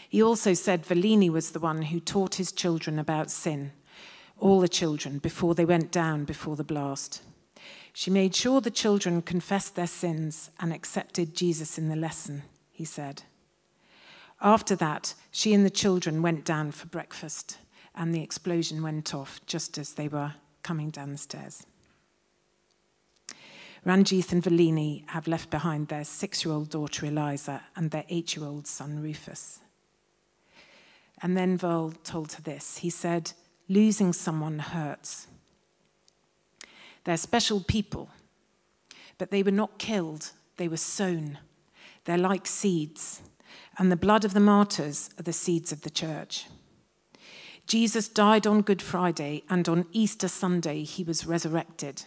He 0.09 0.23
also 0.23 0.55
said 0.55 0.87
Valini 0.87 1.29
was 1.29 1.51
the 1.51 1.61
one 1.61 1.83
who 1.83 2.01
taught 2.01 2.37
his 2.37 2.51
children 2.51 2.99
about 2.99 3.31
sin, 3.31 3.73
all 4.39 4.61
the 4.61 4.67
children, 4.67 5.19
before 5.19 5.55
they 5.55 5.67
went 5.67 5.93
down 5.93 6.25
before 6.25 6.57
the 6.57 6.65
blast. 6.65 7.21
She 7.93 8.11
made 8.11 8.35
sure 8.35 8.63
the 8.63 8.71
children 8.71 9.21
confessed 9.21 9.75
their 9.75 9.87
sins 9.87 10.49
and 10.59 10.73
accepted 10.73 11.37
Jesus 11.37 11.77
in 11.77 11.91
the 11.91 11.97
lesson, 11.97 12.45
he 12.73 12.87
said. 12.87 13.25
After 14.45 14.77
that, 14.77 15.15
she 15.31 15.55
and 15.55 15.65
the 15.65 15.71
children 15.71 16.21
went 16.21 16.45
down 16.45 16.71
for 16.71 16.87
breakfast, 16.87 17.57
and 17.95 18.15
the 18.15 18.23
explosion 18.23 18.83
went 18.83 19.15
off 19.15 19.41
just 19.47 19.79
as 19.79 19.95
they 19.95 20.07
were 20.07 20.35
coming 20.63 20.91
down 20.91 21.13
the 21.13 21.19
stairs. 21.19 21.65
Ranjith 23.87 24.33
and 24.33 24.43
Valini 24.43 25.09
have 25.09 25.27
left 25.27 25.49
behind 25.49 25.89
their 25.89 26.05
six 26.05 26.45
year 26.45 26.53
old 26.53 26.69
daughter 26.69 27.07
Eliza 27.07 27.63
and 27.75 27.91
their 27.91 28.05
eight 28.11 28.37
year 28.37 28.45
old 28.45 28.67
son 28.67 29.03
Rufus. 29.03 29.61
And 31.23 31.37
then 31.37 31.59
Verl 31.59 31.95
told 32.05 32.33
her 32.33 32.43
this. 32.43 32.79
He 32.79 32.91
said, 32.91 33.33
Losing 33.69 34.13
someone 34.13 34.59
hurts. 34.59 35.27
They're 37.05 37.17
special 37.17 37.61
people, 37.61 38.11
but 39.17 39.31
they 39.31 39.43
were 39.43 39.51
not 39.51 39.79
killed, 39.79 40.33
they 40.59 40.69
were 40.69 40.77
sown. 40.77 41.39
They're 42.05 42.19
like 42.19 42.47
seeds, 42.47 43.23
and 43.79 43.91
the 43.91 43.97
blood 43.97 44.25
of 44.25 44.35
the 44.35 44.41
martyrs 44.41 45.11
are 45.19 45.23
the 45.23 45.33
seeds 45.33 45.73
of 45.73 45.83
the 45.83 45.91
church. 45.91 46.47
Jesus 47.67 48.09
died 48.09 48.47
on 48.47 48.63
Good 48.63 48.83
Friday, 48.83 49.43
and 49.49 49.69
on 49.69 49.87
Easter 49.93 50.29
Sunday, 50.29 50.83
he 50.83 51.03
was 51.03 51.27
resurrected. 51.27 52.05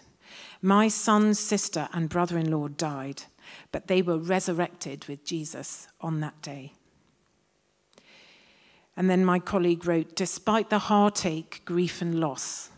My 0.62 0.88
son's 0.88 1.40
sister 1.40 1.90
and 1.94 2.10
brother 2.10 2.38
in 2.38 2.52
law 2.52 2.68
died, 2.68 3.24
but 3.72 3.88
they 3.88 4.02
were 4.02 4.18
resurrected 4.18 5.06
with 5.06 5.26
Jesus 5.26 5.88
on 6.00 6.20
that 6.20 6.42
day. 6.42 6.74
And 8.96 9.10
then 9.10 9.24
my 9.26 9.40
colleague 9.40 9.86
wrote 9.86 10.16
Despite 10.16 10.70
the 10.70 10.80
heartache, 10.80 11.62
grief, 11.66 12.02
and 12.02 12.20
loss, 12.20 12.70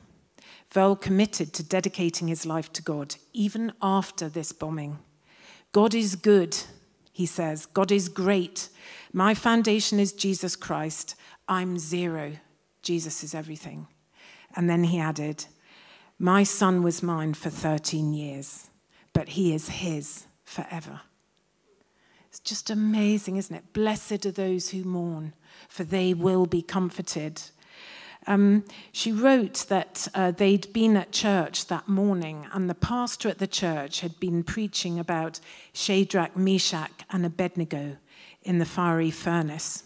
Verl 0.73 0.99
committed 0.99 1.53
to 1.53 1.63
dedicating 1.63 2.27
his 2.27 2.45
life 2.45 2.71
to 2.73 2.81
God, 2.81 3.15
even 3.33 3.73
after 3.81 4.29
this 4.29 4.51
bombing. 4.51 4.99
God 5.71 5.95
is 5.95 6.15
good, 6.15 6.55
he 7.19 7.25
says. 7.25 7.65
God 7.65 7.91
is 7.91 8.07
great. 8.07 8.69
My 9.11 9.33
foundation 9.33 9.99
is 9.99 10.13
Jesus 10.13 10.55
Christ. 10.55 11.15
I'm 11.49 11.77
zero. 11.77 12.37
Jesus 12.81 13.25
is 13.25 13.35
everything. 13.35 13.87
And 14.55 14.69
then 14.69 14.85
he 14.85 15.01
added, 15.01 15.43
My 16.17 16.43
son 16.43 16.81
was 16.81 17.03
mine 17.03 17.33
for 17.33 17.49
13 17.49 18.13
years, 18.13 18.69
but 19.11 19.27
he 19.27 19.53
is 19.53 19.67
his 19.67 20.27
forever. 20.45 21.01
It's 22.29 22.39
just 22.39 22.69
amazing, 22.69 23.35
isn't 23.35 23.53
it? 23.53 23.73
Blessed 23.73 24.25
are 24.25 24.31
those 24.31 24.69
who 24.69 24.85
mourn, 24.85 25.33
for 25.67 25.83
they 25.83 26.13
will 26.13 26.45
be 26.45 26.61
comforted. 26.61 27.41
Um, 28.29 28.63
she 28.91 29.11
wrote 29.11 29.65
that 29.69 30.07
uh, 30.13 30.29
they'd 30.29 30.71
been 30.71 30.95
at 30.95 31.11
church 31.11 31.65
that 31.65 31.87
morning, 31.87 32.45
and 32.53 32.69
the 32.69 32.75
pastor 32.75 33.27
at 33.27 33.39
the 33.39 33.47
church 33.47 34.01
had 34.01 34.19
been 34.19 34.43
preaching 34.43 34.99
about 34.99 35.39
Shadrach, 35.73 36.37
Meshach, 36.37 36.91
and 37.09 37.25
Abednego 37.25 37.97
in 38.43 38.59
the 38.59 38.65
fiery 38.65 39.09
furnace. 39.09 39.83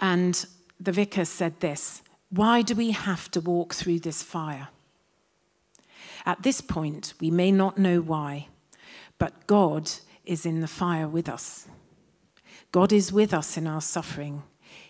And 0.00 0.44
the 0.80 0.90
vicar 0.90 1.24
said 1.24 1.60
this 1.60 2.02
Why 2.30 2.60
do 2.60 2.74
we 2.74 2.90
have 2.90 3.30
to 3.30 3.40
walk 3.40 3.72
through 3.72 4.00
this 4.00 4.24
fire? 4.24 4.66
At 6.26 6.42
this 6.42 6.60
point, 6.60 7.14
we 7.20 7.30
may 7.30 7.52
not 7.52 7.78
know 7.78 8.00
why, 8.00 8.48
but 9.18 9.46
God 9.46 9.92
is 10.24 10.44
in 10.44 10.60
the 10.60 10.66
fire 10.66 11.06
with 11.06 11.28
us. 11.28 11.68
God 12.72 12.92
is 12.92 13.12
with 13.12 13.32
us 13.32 13.56
in 13.56 13.68
our 13.68 13.80
suffering. 13.80 14.42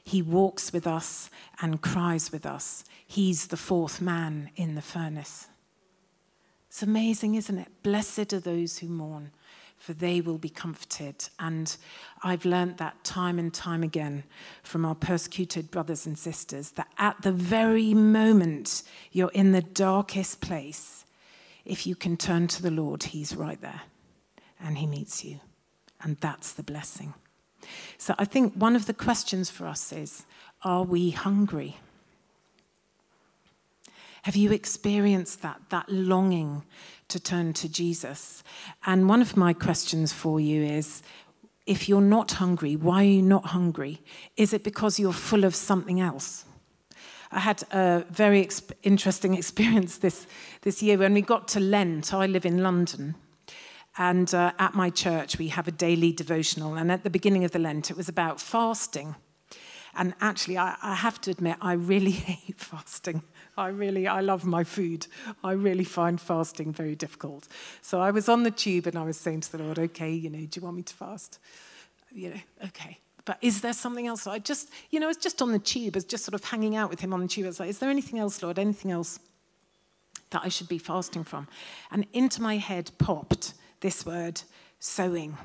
He 0.04 0.20
walks 0.20 0.72
with 0.72 0.86
us 0.86 1.30
and 1.60 1.80
cries 1.80 2.30
with 2.30 2.44
us. 2.44 2.84
He's 3.06 3.46
the 3.46 3.56
fourth 3.56 4.00
man 4.00 4.50
in 4.54 4.74
the 4.74 4.82
furnace. 4.82 5.48
It's 6.68 6.82
amazing, 6.82 7.36
isn't 7.36 7.58
it? 7.58 7.68
Blessed 7.82 8.32
are 8.34 8.40
those 8.40 8.78
who 8.78 8.88
mourn, 8.88 9.30
for 9.78 9.94
they 9.94 10.20
will 10.20 10.38
be 10.38 10.50
comforted. 10.50 11.28
And 11.38 11.74
I've 12.22 12.44
learned 12.44 12.76
that 12.78 13.02
time 13.02 13.38
and 13.38 13.54
time 13.54 13.82
again 13.82 14.24
from 14.62 14.84
our 14.84 14.94
persecuted 14.94 15.70
brothers 15.70 16.04
and 16.04 16.18
sisters 16.18 16.72
that 16.72 16.88
at 16.98 17.22
the 17.22 17.32
very 17.32 17.94
moment 17.94 18.82
you're 19.10 19.30
in 19.32 19.52
the 19.52 19.62
darkest 19.62 20.40
place, 20.40 21.06
if 21.64 21.86
you 21.86 21.96
can 21.96 22.16
turn 22.16 22.46
to 22.48 22.62
the 22.62 22.70
Lord, 22.70 23.04
He's 23.04 23.34
right 23.34 23.60
there 23.60 23.82
and 24.60 24.76
He 24.78 24.86
meets 24.86 25.24
you. 25.24 25.40
And 26.02 26.18
that's 26.18 26.52
the 26.52 26.62
blessing. 26.62 27.14
So 27.98 28.14
I 28.18 28.24
think 28.24 28.54
one 28.54 28.76
of 28.76 28.86
the 28.86 28.94
questions 28.94 29.50
for 29.50 29.66
us 29.66 29.92
is 29.92 30.26
are 30.62 30.82
we 30.82 31.10
hungry? 31.10 31.76
Have 34.22 34.36
you 34.36 34.52
experienced 34.52 35.42
that, 35.42 35.60
that 35.68 35.88
longing 35.90 36.62
to 37.08 37.20
turn 37.20 37.52
to 37.54 37.68
Jesus? 37.68 38.42
And 38.86 39.06
one 39.06 39.20
of 39.20 39.36
my 39.36 39.52
questions 39.52 40.14
for 40.14 40.40
you 40.40 40.62
is 40.62 41.02
if 41.66 41.88
you're 41.88 42.00
not 42.00 42.32
hungry, 42.32 42.76
why 42.76 43.02
are 43.02 43.08
you 43.08 43.22
not 43.22 43.46
hungry? 43.46 44.00
Is 44.36 44.52
it 44.54 44.64
because 44.64 44.98
you're 44.98 45.12
full 45.12 45.44
of 45.44 45.54
something 45.54 46.00
else? 46.00 46.46
I 47.32 47.40
had 47.40 47.64
a 47.72 48.06
very 48.10 48.44
exp- 48.44 48.72
interesting 48.82 49.34
experience 49.38 49.98
this, 49.98 50.26
this 50.62 50.82
year 50.82 50.96
when 50.96 51.12
we 51.12 51.20
got 51.20 51.48
to 51.48 51.60
Lent. 51.60 52.14
I 52.14 52.26
live 52.26 52.46
in 52.46 52.62
London. 52.62 53.16
And 53.96 54.34
uh, 54.34 54.52
at 54.58 54.74
my 54.74 54.90
church, 54.90 55.38
we 55.38 55.48
have 55.48 55.68
a 55.68 55.72
daily 55.72 56.12
devotional. 56.12 56.74
And 56.74 56.90
at 56.90 57.04
the 57.04 57.10
beginning 57.10 57.44
of 57.44 57.52
the 57.52 57.58
Lent, 57.58 57.90
it 57.90 57.96
was 57.96 58.08
about 58.08 58.40
fasting. 58.40 59.14
And 59.96 60.14
actually, 60.20 60.58
I, 60.58 60.76
I 60.82 60.94
have 60.94 61.20
to 61.22 61.30
admit, 61.30 61.56
I 61.60 61.74
really 61.74 62.10
hate 62.10 62.58
fasting. 62.58 63.22
I 63.56 63.68
really, 63.68 64.08
I 64.08 64.20
love 64.20 64.44
my 64.44 64.64
food. 64.64 65.06
I 65.44 65.52
really 65.52 65.84
find 65.84 66.20
fasting 66.20 66.72
very 66.72 66.96
difficult. 66.96 67.46
So 67.82 68.00
I 68.00 68.10
was 68.10 68.28
on 68.28 68.42
the 68.42 68.50
tube 68.50 68.86
and 68.86 68.98
I 68.98 69.04
was 69.04 69.16
saying 69.16 69.42
to 69.42 69.52
the 69.52 69.62
Lord, 69.62 69.78
okay, 69.78 70.12
you 70.12 70.30
know, 70.30 70.38
do 70.38 70.58
you 70.58 70.62
want 70.62 70.76
me 70.76 70.82
to 70.82 70.94
fast? 70.94 71.38
You 72.10 72.30
know, 72.30 72.40
okay. 72.66 72.98
But 73.24 73.38
is 73.40 73.60
there 73.60 73.72
something 73.72 74.06
else? 74.06 74.26
I 74.26 74.38
just, 74.38 74.70
you 74.90 75.00
know, 75.00 75.06
I 75.06 75.08
was 75.08 75.16
just 75.16 75.40
on 75.40 75.52
the 75.52 75.58
tube, 75.58 75.94
I 75.94 75.98
was 75.98 76.04
just 76.04 76.24
sort 76.24 76.34
of 76.34 76.44
hanging 76.44 76.76
out 76.76 76.90
with 76.90 77.00
him 77.00 77.14
on 77.14 77.20
the 77.20 77.28
tube. 77.28 77.44
I 77.44 77.48
was 77.48 77.60
like, 77.60 77.70
is 77.70 77.78
there 77.78 77.90
anything 77.90 78.18
else, 78.18 78.42
Lord? 78.42 78.58
Anything 78.58 78.90
else 78.90 79.18
that 80.30 80.42
I 80.44 80.48
should 80.48 80.68
be 80.68 80.78
fasting 80.78 81.24
from? 81.24 81.46
And 81.90 82.06
into 82.12 82.42
my 82.42 82.56
head 82.56 82.90
popped 82.98 83.54
this 83.84 84.06
word, 84.06 84.40
sewing. 84.80 85.36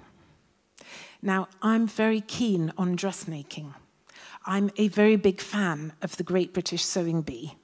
Now, 1.22 1.50
I'm 1.62 1.86
very 1.86 2.22
keen 2.22 2.72
on 2.77 2.96
dressmaking. 2.96 3.74
I'm 4.46 4.72
a 4.77 4.88
very 4.88 5.17
big 5.17 5.41
fan 5.41 5.91
of 6.01 6.15
the 6.15 6.24
Great 6.24 6.53
British 6.53 6.86
Sewing 6.86 7.22
Bee. 7.22 7.55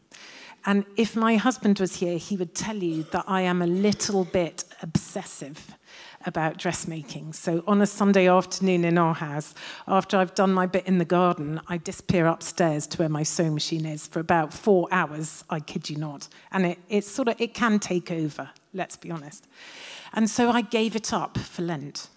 And 0.66 0.84
if 0.98 1.16
my 1.16 1.38
husband 1.38 1.80
was 1.80 1.96
here, 1.96 2.18
he 2.18 2.36
would 2.36 2.54
tell 2.54 2.76
you 2.76 3.04
that 3.14 3.24
I 3.26 3.42
am 3.42 3.62
a 3.62 3.68
little 3.68 4.26
bit 4.26 4.66
obsessive 4.82 5.76
about 6.26 6.58
dressmaking. 6.58 7.32
So 7.32 7.64
on 7.68 7.82
a 7.82 7.86
Sunday 7.86 8.28
afternoon 8.28 8.84
in 8.84 8.98
our 8.98 9.14
house, 9.14 9.54
after 9.88 10.18
I've 10.18 10.36
done 10.36 10.54
my 10.54 10.66
bit 10.66 10.86
in 10.88 10.98
the 10.98 11.06
garden, 11.06 11.62
I 11.70 11.78
disappear 11.78 12.26
upstairs 12.26 12.86
to 12.88 12.98
where 12.98 13.08
my 13.08 13.24
sewing 13.24 13.54
machine 13.54 13.86
is 13.86 14.08
for 14.08 14.20
about 14.20 14.54
four 14.54 14.90
hours, 14.92 15.46
I 15.50 15.62
kid 15.62 15.90
you 15.90 15.96
not. 15.96 16.28
And 16.52 16.66
it, 16.66 16.80
it 16.90 17.06
sort 17.06 17.30
of, 17.30 17.40
it 17.40 17.54
can 17.54 17.80
take 17.80 18.12
over, 18.12 18.50
let's 18.74 18.98
be 18.98 19.10
honest. 19.10 19.48
And 20.16 20.30
so 20.30 20.50
I 20.50 20.62
gave 20.62 20.96
it 20.96 21.14
up 21.14 21.38
for 21.38 21.62
Lent. 21.62 22.08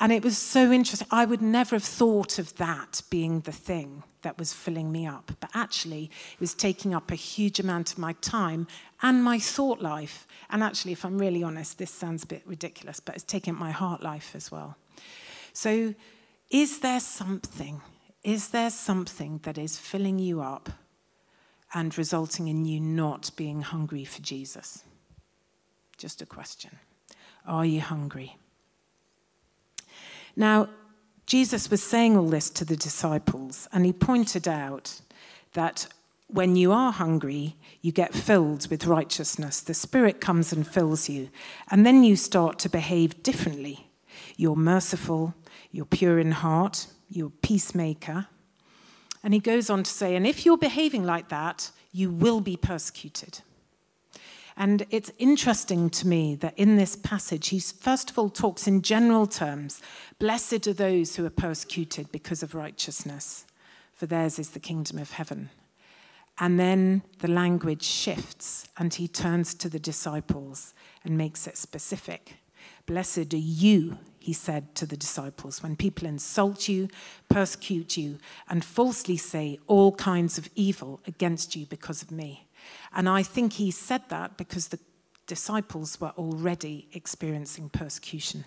And 0.00 0.12
it 0.12 0.24
was 0.24 0.38
so 0.38 0.72
interesting. 0.72 1.08
I 1.10 1.24
would 1.24 1.42
never 1.42 1.76
have 1.76 1.84
thought 1.84 2.38
of 2.38 2.56
that 2.56 3.02
being 3.10 3.40
the 3.40 3.52
thing 3.52 4.02
that 4.22 4.38
was 4.38 4.52
filling 4.52 4.90
me 4.90 5.06
up. 5.06 5.30
But 5.38 5.50
actually, 5.54 6.10
it 6.32 6.40
was 6.40 6.54
taking 6.54 6.94
up 6.94 7.10
a 7.10 7.16
huge 7.16 7.60
amount 7.60 7.92
of 7.92 7.98
my 7.98 8.14
time 8.14 8.66
and 9.02 9.22
my 9.22 9.38
thought 9.38 9.80
life. 9.80 10.26
And 10.50 10.62
actually, 10.62 10.92
if 10.92 11.04
I'm 11.04 11.18
really 11.18 11.42
honest, 11.42 11.78
this 11.78 11.90
sounds 11.90 12.24
a 12.24 12.28
bit 12.28 12.42
ridiculous, 12.46 13.00
but 13.00 13.16
it's 13.16 13.24
taking 13.24 13.54
up 13.54 13.60
my 13.60 13.70
heart 13.70 14.02
life 14.02 14.32
as 14.34 14.50
well. 14.50 14.76
So, 15.52 15.94
is 16.50 16.80
there 16.80 17.00
something, 17.00 17.80
is 18.22 18.48
there 18.48 18.70
something 18.70 19.40
that 19.44 19.58
is 19.58 19.78
filling 19.78 20.18
you 20.18 20.40
up 20.40 20.70
and 21.72 21.96
resulting 21.96 22.48
in 22.48 22.64
you 22.64 22.80
not 22.80 23.30
being 23.36 23.62
hungry 23.62 24.04
for 24.04 24.22
Jesus? 24.22 24.84
Just 25.96 26.22
a 26.22 26.26
question. 26.26 26.70
Are 27.46 27.64
you 27.64 27.80
hungry? 27.80 28.36
Now, 30.36 30.68
Jesus 31.26 31.70
was 31.70 31.82
saying 31.82 32.16
all 32.16 32.28
this 32.28 32.50
to 32.50 32.64
the 32.64 32.76
disciples, 32.76 33.68
and 33.72 33.86
he 33.86 33.92
pointed 33.92 34.46
out 34.46 35.00
that 35.52 35.86
when 36.28 36.56
you 36.56 36.72
are 36.72 36.92
hungry, 36.92 37.56
you 37.80 37.92
get 37.92 38.14
filled 38.14 38.68
with 38.68 38.86
righteousness. 38.86 39.60
The 39.60 39.74
Spirit 39.74 40.20
comes 40.20 40.52
and 40.52 40.66
fills 40.66 41.08
you, 41.08 41.30
and 41.70 41.86
then 41.86 42.02
you 42.02 42.16
start 42.16 42.58
to 42.60 42.68
behave 42.68 43.22
differently. 43.22 43.88
You're 44.36 44.56
merciful, 44.56 45.34
you're 45.70 45.84
pure 45.84 46.18
in 46.18 46.32
heart, 46.32 46.88
you're 47.08 47.30
peacemaker. 47.30 48.26
And 49.22 49.32
he 49.32 49.40
goes 49.40 49.70
on 49.70 49.82
to 49.82 49.90
say, 49.90 50.16
and 50.16 50.26
if 50.26 50.44
you're 50.44 50.58
behaving 50.58 51.04
like 51.04 51.28
that, 51.28 51.70
you 51.92 52.10
will 52.10 52.40
be 52.40 52.56
persecuted. 52.56 53.40
And 54.56 54.86
it's 54.90 55.10
interesting 55.18 55.90
to 55.90 56.06
me 56.06 56.36
that 56.36 56.56
in 56.56 56.76
this 56.76 56.94
passage, 56.94 57.48
he 57.48 57.58
first 57.58 58.10
of 58.10 58.18
all 58.18 58.30
talks 58.30 58.66
in 58.66 58.82
general 58.82 59.26
terms 59.26 59.82
Blessed 60.18 60.68
are 60.68 60.72
those 60.72 61.16
who 61.16 61.26
are 61.26 61.30
persecuted 61.30 62.12
because 62.12 62.42
of 62.42 62.54
righteousness, 62.54 63.46
for 63.92 64.06
theirs 64.06 64.38
is 64.38 64.50
the 64.50 64.60
kingdom 64.60 64.98
of 64.98 65.12
heaven. 65.12 65.50
And 66.38 66.58
then 66.58 67.02
the 67.20 67.28
language 67.28 67.84
shifts, 67.84 68.68
and 68.76 68.92
he 68.94 69.06
turns 69.06 69.54
to 69.54 69.68
the 69.68 69.78
disciples 69.78 70.74
and 71.04 71.18
makes 71.18 71.46
it 71.46 71.56
specific. 71.56 72.36
Blessed 72.86 73.32
are 73.32 73.38
you, 73.38 73.98
he 74.18 74.32
said 74.32 74.74
to 74.74 74.86
the 74.86 74.96
disciples, 74.96 75.62
when 75.62 75.76
people 75.76 76.08
insult 76.08 76.68
you, 76.68 76.88
persecute 77.28 77.96
you, 77.96 78.18
and 78.48 78.64
falsely 78.64 79.16
say 79.16 79.58
all 79.66 79.92
kinds 79.92 80.38
of 80.38 80.48
evil 80.54 81.00
against 81.06 81.54
you 81.54 81.66
because 81.66 82.02
of 82.02 82.10
me. 82.10 82.46
And 82.94 83.08
I 83.08 83.22
think 83.22 83.54
he 83.54 83.70
said 83.70 84.02
that 84.08 84.36
because 84.36 84.68
the 84.68 84.78
disciples 85.26 86.00
were 86.00 86.12
already 86.18 86.88
experiencing 86.92 87.70
persecution. 87.70 88.44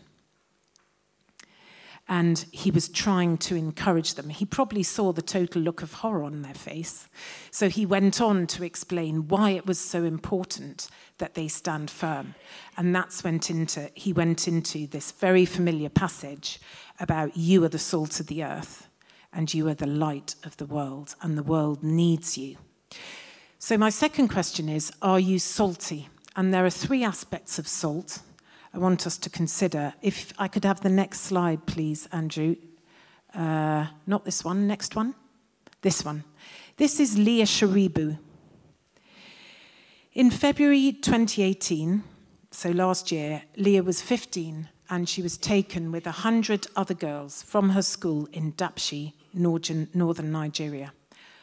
And 2.10 2.46
he 2.52 2.72
was 2.72 2.88
trying 2.88 3.38
to 3.40 3.56
encourage 3.56 4.14
them. 4.14 4.30
He 4.30 4.46
probably 4.46 4.84
saw 4.84 5.12
the 5.12 5.22
total 5.22 5.62
look 5.62 5.82
of 5.82 5.96
horror 5.96 6.24
on 6.24 6.42
their 6.42 6.54
face. 6.54 7.10
So 7.52 7.68
he 7.68 7.86
went 7.86 8.22
on 8.22 8.48
to 8.48 8.64
explain 8.64 9.28
why 9.28 9.50
it 9.50 9.66
was 9.66 9.78
so 9.78 10.06
important 10.06 10.88
that 11.18 11.34
they 11.34 11.50
stand 11.50 11.92
firm. 11.92 12.36
And 12.78 12.96
that's 12.96 13.26
went 13.26 13.50
into, 13.50 13.92
he 13.94 14.14
went 14.14 14.48
into 14.48 14.88
this 14.88 15.12
very 15.12 15.44
familiar 15.44 15.90
passage 15.90 16.62
about 16.98 17.36
you 17.36 17.66
are 17.66 17.70
the 17.70 17.78
salt 17.78 18.22
of 18.22 18.28
the 18.28 18.44
earth 18.44 18.88
and 19.34 19.54
you 19.54 19.68
are 19.68 19.74
the 19.74 19.86
light 19.86 20.36
of 20.44 20.58
the 20.58 20.66
world, 20.66 21.16
and 21.22 21.38
the 21.38 21.44
world 21.44 21.84
needs 21.84 22.38
you. 22.38 22.58
So, 23.60 23.76
my 23.76 23.90
second 23.90 24.28
question 24.28 24.70
is 24.70 24.92
Are 25.02 25.20
you 25.20 25.40
salty? 25.40 26.10
And 26.36 26.54
there 26.54 26.64
are 26.64 26.70
three 26.70 27.04
aspects 27.04 27.58
of 27.58 27.68
salt 27.68 28.20
I 28.72 28.78
want 28.78 29.08
us 29.08 29.18
to 29.18 29.32
consider. 29.32 29.96
If 30.04 30.32
I 30.38 30.48
could 30.48 30.64
have 30.64 30.82
the 30.82 30.90
next 30.90 31.22
slide, 31.22 31.66
please, 31.66 32.08
Andrew. 32.12 32.56
Uh, 33.34 33.88
not 34.06 34.26
this 34.26 34.46
one, 34.46 34.68
next 34.68 34.96
one. 34.96 35.16
This 35.82 36.06
one. 36.06 36.24
This 36.78 37.00
is 37.00 37.18
Leah 37.18 37.46
Sharibu. 37.46 38.20
In 40.14 40.30
February 40.30 40.92
2018, 40.92 42.04
so 42.52 42.70
last 42.70 43.12
year, 43.12 43.42
Leah 43.56 43.84
was 43.84 44.04
15 44.04 44.70
and 44.92 45.10
she 45.10 45.24
was 45.24 45.36
taken 45.38 45.92
with 45.92 46.06
100 46.06 46.68
other 46.76 46.94
girls 46.94 47.42
from 47.42 47.70
her 47.72 47.82
school 47.82 48.28
in 48.32 48.54
Dapchi, 48.54 49.14
northern 49.34 50.32
Nigeria, 50.32 50.94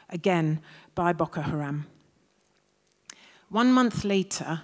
again 0.09 0.61
by 0.95 1.13
Boko 1.13 1.41
Haram. 1.41 1.89
One 3.55 3.73
month 3.73 4.03
later, 4.03 4.63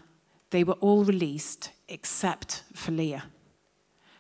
they 0.51 0.65
were 0.65 0.81
all 0.81 1.05
released 1.05 1.71
except 1.87 2.65
for 2.75 2.91
Leah. 2.91 3.23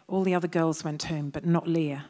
All 0.06 0.22
the 0.22 0.36
other 0.36 0.46
girls 0.46 0.84
went 0.84 1.02
home, 1.02 1.30
but 1.30 1.44
not 1.44 1.66
Leah. 1.66 2.04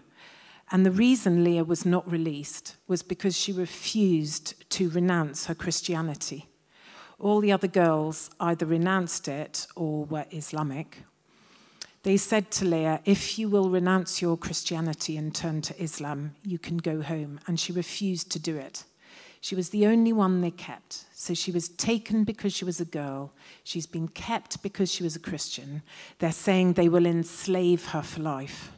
And 0.70 0.84
the 0.84 0.90
reason 0.90 1.42
Leah 1.42 1.64
was 1.64 1.86
not 1.86 2.12
released 2.12 2.76
was 2.86 3.02
because 3.02 3.34
she 3.34 3.50
refused 3.50 4.68
to 4.72 4.90
renounce 4.90 5.46
her 5.46 5.54
Christianity. 5.54 6.50
All 7.18 7.40
the 7.40 7.50
other 7.50 7.66
girls 7.66 8.28
either 8.38 8.66
renounced 8.66 9.26
it 9.26 9.66
or 9.74 10.04
were 10.04 10.26
Islamic. 10.30 10.98
They 12.02 12.18
said 12.18 12.50
to 12.50 12.66
Leah, 12.66 13.00
If 13.06 13.38
you 13.38 13.48
will 13.48 13.70
renounce 13.70 14.20
your 14.20 14.36
Christianity 14.36 15.16
and 15.16 15.34
turn 15.34 15.62
to 15.62 15.82
Islam, 15.82 16.34
you 16.44 16.58
can 16.58 16.76
go 16.76 17.00
home. 17.00 17.40
And 17.46 17.58
she 17.58 17.72
refused 17.72 18.30
to 18.32 18.38
do 18.38 18.58
it. 18.58 18.84
She 19.40 19.54
was 19.54 19.70
the 19.70 19.86
only 19.86 20.12
one 20.12 20.40
they 20.40 20.50
kept. 20.50 21.04
So 21.12 21.34
she 21.34 21.50
was 21.50 21.68
taken 21.70 22.24
because 22.24 22.52
she 22.52 22.64
was 22.64 22.80
a 22.80 22.84
girl. 22.84 23.32
She's 23.64 23.86
been 23.86 24.08
kept 24.08 24.62
because 24.62 24.92
she 24.92 25.02
was 25.02 25.16
a 25.16 25.20
Christian. 25.20 25.82
They're 26.18 26.32
saying 26.32 26.74
they 26.74 26.88
will 26.88 27.06
enslave 27.06 27.86
her 27.86 28.02
for 28.02 28.20
life. 28.20 28.72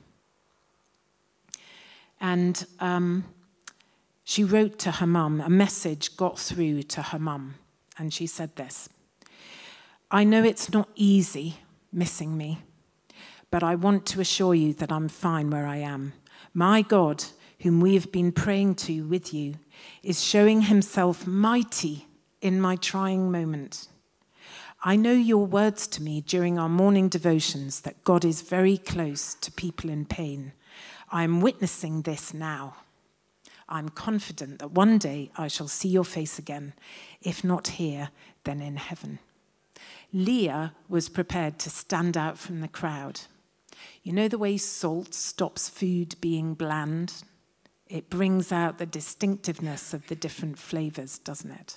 And 2.20 2.64
um, 2.78 3.24
she 4.22 4.44
wrote 4.44 4.78
to 4.80 4.92
her 4.92 5.06
mum, 5.06 5.40
a 5.40 5.50
message 5.50 6.16
got 6.16 6.38
through 6.38 6.84
to 6.84 7.02
her 7.02 7.18
mum. 7.18 7.56
And 7.98 8.14
she 8.14 8.26
said 8.26 8.54
this 8.56 8.88
I 10.10 10.24
know 10.24 10.44
it's 10.44 10.72
not 10.72 10.88
easy 10.94 11.56
missing 11.92 12.36
me, 12.36 12.60
but 13.50 13.62
I 13.62 13.74
want 13.74 14.06
to 14.06 14.20
assure 14.20 14.54
you 14.54 14.72
that 14.74 14.92
I'm 14.92 15.08
fine 15.08 15.50
where 15.50 15.66
I 15.66 15.78
am. 15.78 16.12
My 16.54 16.82
God, 16.82 17.24
whom 17.60 17.80
we 17.80 17.94
have 17.94 18.12
been 18.12 18.30
praying 18.30 18.76
to 18.76 19.02
with 19.06 19.34
you, 19.34 19.54
is 20.02 20.22
showing 20.22 20.62
himself 20.62 21.26
mighty 21.26 22.06
in 22.40 22.60
my 22.60 22.76
trying 22.76 23.30
moment. 23.30 23.88
I 24.84 24.96
know 24.96 25.12
your 25.12 25.46
words 25.46 25.86
to 25.88 26.02
me 26.02 26.20
during 26.20 26.58
our 26.58 26.68
morning 26.68 27.08
devotions 27.08 27.82
that 27.82 28.02
God 28.02 28.24
is 28.24 28.42
very 28.42 28.76
close 28.76 29.34
to 29.34 29.52
people 29.52 29.88
in 29.90 30.06
pain. 30.06 30.52
I 31.10 31.22
am 31.22 31.40
witnessing 31.40 32.02
this 32.02 32.34
now. 32.34 32.76
I'm 33.68 33.88
confident 33.88 34.58
that 34.58 34.72
one 34.72 34.98
day 34.98 35.30
I 35.36 35.46
shall 35.46 35.68
see 35.68 35.88
your 35.88 36.04
face 36.04 36.38
again, 36.38 36.74
if 37.22 37.44
not 37.44 37.68
here, 37.68 38.10
then 38.44 38.60
in 38.60 38.76
heaven. 38.76 39.20
Leah 40.12 40.74
was 40.88 41.08
prepared 41.08 41.58
to 41.60 41.70
stand 41.70 42.16
out 42.16 42.36
from 42.36 42.60
the 42.60 42.68
crowd. 42.68 43.20
You 44.02 44.12
know 44.12 44.28
the 44.28 44.36
way 44.36 44.56
salt 44.56 45.14
stops 45.14 45.68
food 45.68 46.16
being 46.20 46.54
bland? 46.54 47.22
It 47.92 48.08
brings 48.08 48.52
out 48.52 48.78
the 48.78 48.86
distinctiveness 48.86 49.92
of 49.92 50.06
the 50.06 50.16
different 50.16 50.58
flavors, 50.58 51.18
doesn't 51.18 51.50
it? 51.50 51.76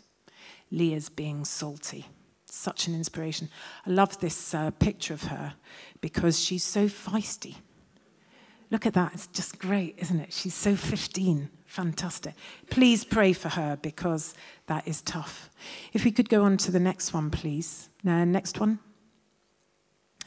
Leah's 0.71 1.09
being 1.09 1.43
salty. 1.43 2.05
Such 2.45 2.87
an 2.87 2.95
inspiration. 2.95 3.49
I 3.85 3.89
love 3.89 4.17
this 4.21 4.53
uh, 4.53 4.71
picture 4.71 5.13
of 5.13 5.23
her 5.23 5.55
because 5.99 6.39
she's 6.39 6.63
so 6.63 6.85
feisty. 6.85 7.57
Look 8.71 8.85
at 8.85 8.93
that. 8.93 9.13
It's 9.13 9.27
just 9.27 9.59
great, 9.59 9.95
isn't 9.97 10.21
it? 10.21 10.31
She's 10.31 10.53
so 10.53 10.77
15. 10.77 11.49
Fantastic. 11.65 12.33
Please 12.69 13.03
pray 13.03 13.33
for 13.33 13.49
her 13.49 13.77
because 13.81 14.35
that 14.67 14.87
is 14.87 15.01
tough. 15.01 15.49
If 15.91 16.05
we 16.05 16.11
could 16.11 16.29
go 16.29 16.45
on 16.45 16.55
to 16.59 16.71
the 16.71 16.79
next 16.79 17.13
one, 17.13 17.29
please. 17.29 17.89
Now, 18.05 18.23
next 18.23 18.57
one. 18.57 18.79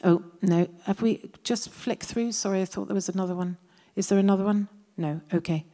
Oh, 0.03 0.23
no. 0.43 0.67
Have 0.83 1.01
we 1.01 1.31
just 1.43 1.71
flicked 1.71 2.03
through? 2.03 2.33
Sorry, 2.33 2.61
I 2.61 2.65
thought 2.65 2.89
there 2.89 2.93
was 2.93 3.09
another 3.09 3.33
one. 3.33 3.57
Is 3.95 4.07
there 4.09 4.19
another 4.19 4.43
one? 4.43 4.67
No. 4.99 5.21
Okay. 5.33 5.65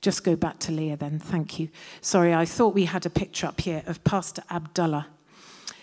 Just 0.00 0.24
go 0.24 0.34
back 0.34 0.58
to 0.60 0.72
Leah 0.72 0.96
then. 0.96 1.18
Thank 1.18 1.60
you. 1.60 1.68
Sorry, 2.00 2.32
I 2.32 2.46
thought 2.46 2.74
we 2.74 2.86
had 2.86 3.04
a 3.04 3.10
picture 3.10 3.46
up 3.46 3.60
here 3.60 3.82
of 3.86 4.02
Pastor 4.02 4.42
Abdullah. 4.50 5.06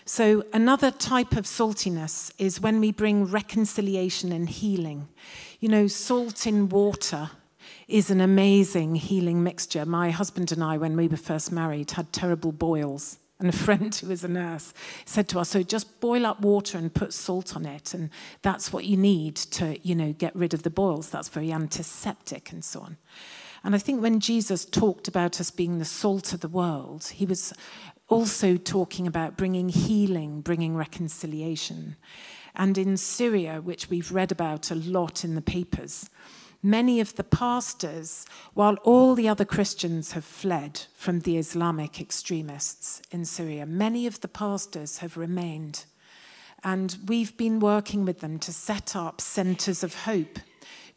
So, 0.04 0.44
another 0.52 0.90
type 0.90 1.36
of 1.36 1.44
saltiness 1.44 2.32
is 2.38 2.60
when 2.60 2.80
we 2.80 2.90
bring 2.90 3.26
reconciliation 3.26 4.32
and 4.32 4.48
healing. 4.48 5.08
You 5.60 5.68
know, 5.68 5.86
salt 5.86 6.46
in 6.46 6.68
water 6.68 7.30
is 7.86 8.10
an 8.10 8.20
amazing 8.20 8.96
healing 8.96 9.44
mixture. 9.44 9.84
My 9.86 10.10
husband 10.10 10.50
and 10.50 10.64
I, 10.64 10.76
when 10.78 10.96
we 10.96 11.06
were 11.06 11.16
first 11.16 11.52
married, 11.52 11.92
had 11.92 12.12
terrible 12.12 12.52
boils. 12.52 13.18
And 13.40 13.48
a 13.48 13.52
friend 13.52 13.94
who 13.94 14.08
was 14.08 14.24
a 14.24 14.28
nurse 14.28 14.74
said 15.04 15.28
to 15.28 15.38
us, 15.38 15.50
So 15.50 15.62
just 15.62 16.00
boil 16.00 16.26
up 16.26 16.40
water 16.40 16.76
and 16.76 16.92
put 16.92 17.12
salt 17.12 17.54
on 17.54 17.66
it. 17.66 17.94
And 17.94 18.10
that's 18.42 18.72
what 18.72 18.84
you 18.84 18.96
need 18.96 19.36
to, 19.36 19.78
you 19.86 19.94
know, 19.94 20.12
get 20.12 20.34
rid 20.34 20.54
of 20.54 20.64
the 20.64 20.70
boils. 20.70 21.10
That's 21.10 21.28
very 21.28 21.52
antiseptic 21.52 22.50
and 22.50 22.64
so 22.64 22.80
on. 22.80 22.96
And 23.64 23.74
I 23.74 23.78
think 23.78 24.02
when 24.02 24.20
Jesus 24.20 24.64
talked 24.64 25.08
about 25.08 25.40
us 25.40 25.50
being 25.50 25.78
the 25.78 25.84
salt 25.84 26.32
of 26.32 26.40
the 26.40 26.48
world, 26.48 27.06
he 27.06 27.26
was 27.26 27.52
also 28.08 28.56
talking 28.56 29.06
about 29.06 29.36
bringing 29.36 29.68
healing, 29.68 30.40
bringing 30.40 30.74
reconciliation. 30.74 31.96
And 32.54 32.76
in 32.78 32.96
Syria, 32.96 33.60
which 33.60 33.90
we've 33.90 34.10
read 34.10 34.32
about 34.32 34.70
a 34.70 34.74
lot 34.74 35.24
in 35.24 35.34
the 35.34 35.42
papers, 35.42 36.08
many 36.62 37.00
of 37.00 37.16
the 37.16 37.24
pastors, 37.24 38.26
while 38.54 38.74
all 38.84 39.14
the 39.14 39.28
other 39.28 39.44
Christians 39.44 40.12
have 40.12 40.24
fled 40.24 40.82
from 40.94 41.20
the 41.20 41.36
Islamic 41.36 42.00
extremists 42.00 43.02
in 43.10 43.24
Syria, 43.24 43.66
many 43.66 44.06
of 44.06 44.20
the 44.20 44.28
pastors 44.28 44.98
have 44.98 45.16
remained. 45.16 45.84
And 46.64 46.96
we've 47.06 47.36
been 47.36 47.60
working 47.60 48.04
with 48.04 48.20
them 48.20 48.38
to 48.40 48.52
set 48.52 48.96
up 48.96 49.20
centers 49.20 49.84
of 49.84 49.94
hope 50.04 50.38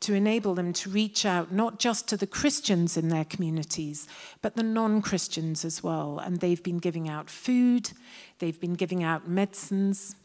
to 0.01 0.15
enable 0.15 0.55
them 0.55 0.73
to 0.73 0.89
reach 0.89 1.25
out 1.25 1.51
not 1.51 1.79
just 1.79 2.07
to 2.07 2.17
the 2.17 2.27
Christians 2.27 2.97
in 2.97 3.09
their 3.09 3.23
communities, 3.23 4.07
but 4.41 4.55
the 4.55 4.63
non 4.63 5.01
Christians 5.01 5.63
as 5.63 5.81
well. 5.83 6.19
And 6.19 6.39
they've 6.39 6.61
been 6.61 6.79
giving 6.79 7.07
out 7.07 7.29
food, 7.29 7.91
they've 8.39 8.59
been 8.59 8.73
giving 8.73 9.03
out 9.03 9.29
medicines. 9.29 10.15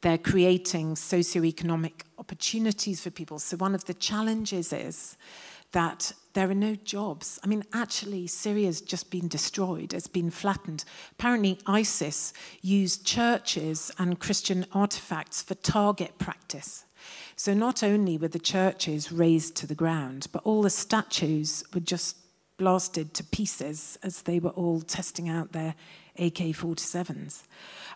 They're 0.00 0.18
creating 0.18 0.94
socioeconomic 0.94 2.02
opportunities 2.18 3.00
for 3.00 3.10
people. 3.10 3.38
So, 3.38 3.56
one 3.56 3.74
of 3.74 3.84
the 3.86 3.94
challenges 3.94 4.72
is 4.72 5.16
that 5.72 6.12
there 6.34 6.48
are 6.48 6.54
no 6.54 6.74
jobs. 6.74 7.38
I 7.42 7.46
mean, 7.46 7.64
actually, 7.72 8.26
Syria's 8.26 8.80
just 8.80 9.10
been 9.10 9.28
destroyed, 9.28 9.92
it's 9.92 10.06
been 10.06 10.30
flattened. 10.30 10.84
Apparently, 11.12 11.58
ISIS 11.66 12.32
used 12.62 13.04
churches 13.04 13.90
and 13.98 14.20
Christian 14.20 14.66
artifacts 14.72 15.42
for 15.42 15.54
target 15.54 16.18
practice. 16.18 16.84
So 17.36 17.54
not 17.54 17.82
only 17.82 18.16
were 18.18 18.28
the 18.28 18.38
churches 18.38 19.12
razed 19.12 19.56
to 19.56 19.66
the 19.66 19.74
ground, 19.74 20.28
but 20.32 20.42
all 20.44 20.62
the 20.62 20.70
statues 20.70 21.62
were 21.74 21.80
just 21.80 22.16
blasted 22.56 23.14
to 23.14 23.24
pieces 23.24 23.98
as 24.02 24.22
they 24.22 24.38
were 24.38 24.50
all 24.50 24.80
testing 24.80 25.28
out 25.28 25.52
their 25.52 25.74
AK 26.18 26.54
47s. 26.54 27.42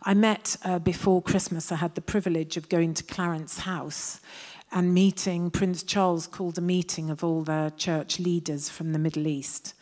I 0.02 0.14
met 0.14 0.56
uh, 0.64 0.78
before 0.78 1.22
Christmas, 1.22 1.72
I 1.72 1.76
had 1.76 1.94
the 1.94 2.00
privilege 2.00 2.56
of 2.56 2.68
going 2.68 2.94
to 2.94 3.04
Clarence 3.04 3.60
House 3.60 4.20
and 4.72 4.94
meeting 4.94 5.50
Prince 5.50 5.82
Charles, 5.82 6.26
called 6.26 6.56
a 6.56 6.62
meeting 6.62 7.10
of 7.10 7.24
all 7.24 7.42
the 7.42 7.72
church 7.76 8.20
leaders 8.20 8.68
from 8.68 8.92
the 8.92 8.98
Middle 8.98 9.26
East. 9.26 9.74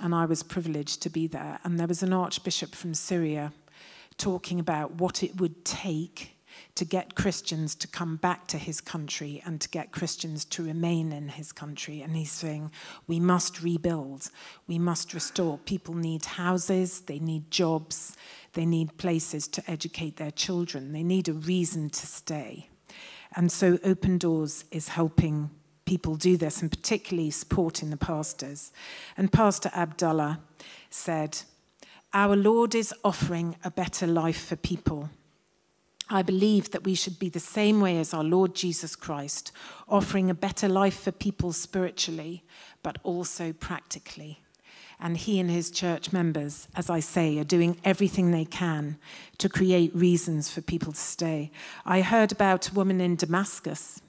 And 0.00 0.14
I 0.14 0.24
was 0.24 0.42
privileged 0.42 1.02
to 1.02 1.10
be 1.10 1.26
there. 1.26 1.58
And 1.62 1.78
there 1.78 1.86
was 1.86 2.02
an 2.02 2.12
archbishop 2.12 2.74
from 2.74 2.94
Syria 2.94 3.52
talking 4.16 4.58
about 4.58 4.94
what 4.94 5.22
it 5.22 5.40
would 5.40 5.64
take 5.64 6.33
to 6.74 6.84
get 6.84 7.14
Christians 7.14 7.74
to 7.76 7.88
come 7.88 8.16
back 8.16 8.46
to 8.48 8.58
his 8.58 8.80
country 8.80 9.42
and 9.44 9.60
to 9.60 9.68
get 9.68 9.92
Christians 9.92 10.44
to 10.46 10.64
remain 10.64 11.12
in 11.12 11.28
his 11.28 11.52
country. 11.52 12.02
And 12.02 12.16
he's 12.16 12.32
saying, 12.32 12.70
we 13.06 13.20
must 13.20 13.62
rebuild, 13.62 14.30
we 14.66 14.78
must 14.78 15.14
restore. 15.14 15.58
People 15.58 15.94
need 15.94 16.24
houses, 16.24 17.02
they 17.02 17.18
need 17.18 17.50
jobs, 17.50 18.16
they 18.54 18.66
need 18.66 18.96
places 18.96 19.46
to 19.48 19.70
educate 19.70 20.16
their 20.16 20.30
children, 20.30 20.92
they 20.92 21.02
need 21.02 21.28
a 21.28 21.32
reason 21.32 21.90
to 21.90 22.06
stay. 22.06 22.68
And 23.36 23.50
so 23.50 23.78
Open 23.84 24.18
Doors 24.18 24.64
is 24.70 24.88
helping 24.88 25.50
people 25.84 26.14
do 26.16 26.36
this 26.36 26.62
and 26.62 26.70
particularly 26.70 27.30
supporting 27.30 27.90
the 27.90 27.96
pastors. 27.96 28.72
And 29.16 29.30
Pastor 29.30 29.70
Abdullah 29.74 30.40
said, 30.90 31.42
Our 32.12 32.36
Lord 32.36 32.74
is 32.74 32.94
offering 33.04 33.56
a 33.64 33.70
better 33.70 34.06
life 34.06 34.46
for 34.46 34.56
people. 34.56 35.10
I 36.10 36.22
believe 36.22 36.70
that 36.70 36.84
we 36.84 36.94
should 36.94 37.18
be 37.18 37.30
the 37.30 37.40
same 37.40 37.80
way 37.80 37.98
as 37.98 38.12
our 38.12 38.24
Lord 38.24 38.54
Jesus 38.54 38.94
Christ, 38.94 39.52
offering 39.88 40.28
a 40.28 40.34
better 40.34 40.68
life 40.68 41.00
for 41.00 41.12
people 41.12 41.52
spiritually, 41.52 42.44
but 42.82 42.98
also 43.02 43.52
practically. 43.52 44.40
And 45.00 45.16
he 45.16 45.40
and 45.40 45.50
his 45.50 45.70
church 45.70 46.12
members, 46.12 46.68
as 46.76 46.88
I 46.88 47.00
say, 47.00 47.38
are 47.38 47.44
doing 47.44 47.80
everything 47.84 48.30
they 48.30 48.44
can 48.44 48.98
to 49.38 49.48
create 49.48 49.94
reasons 49.94 50.50
for 50.50 50.60
people 50.60 50.92
to 50.92 51.00
stay. 51.00 51.50
I 51.84 52.02
heard 52.02 52.32
about 52.32 52.68
a 52.68 52.74
woman 52.74 53.00
in 53.00 53.16
Damascus 53.16 54.00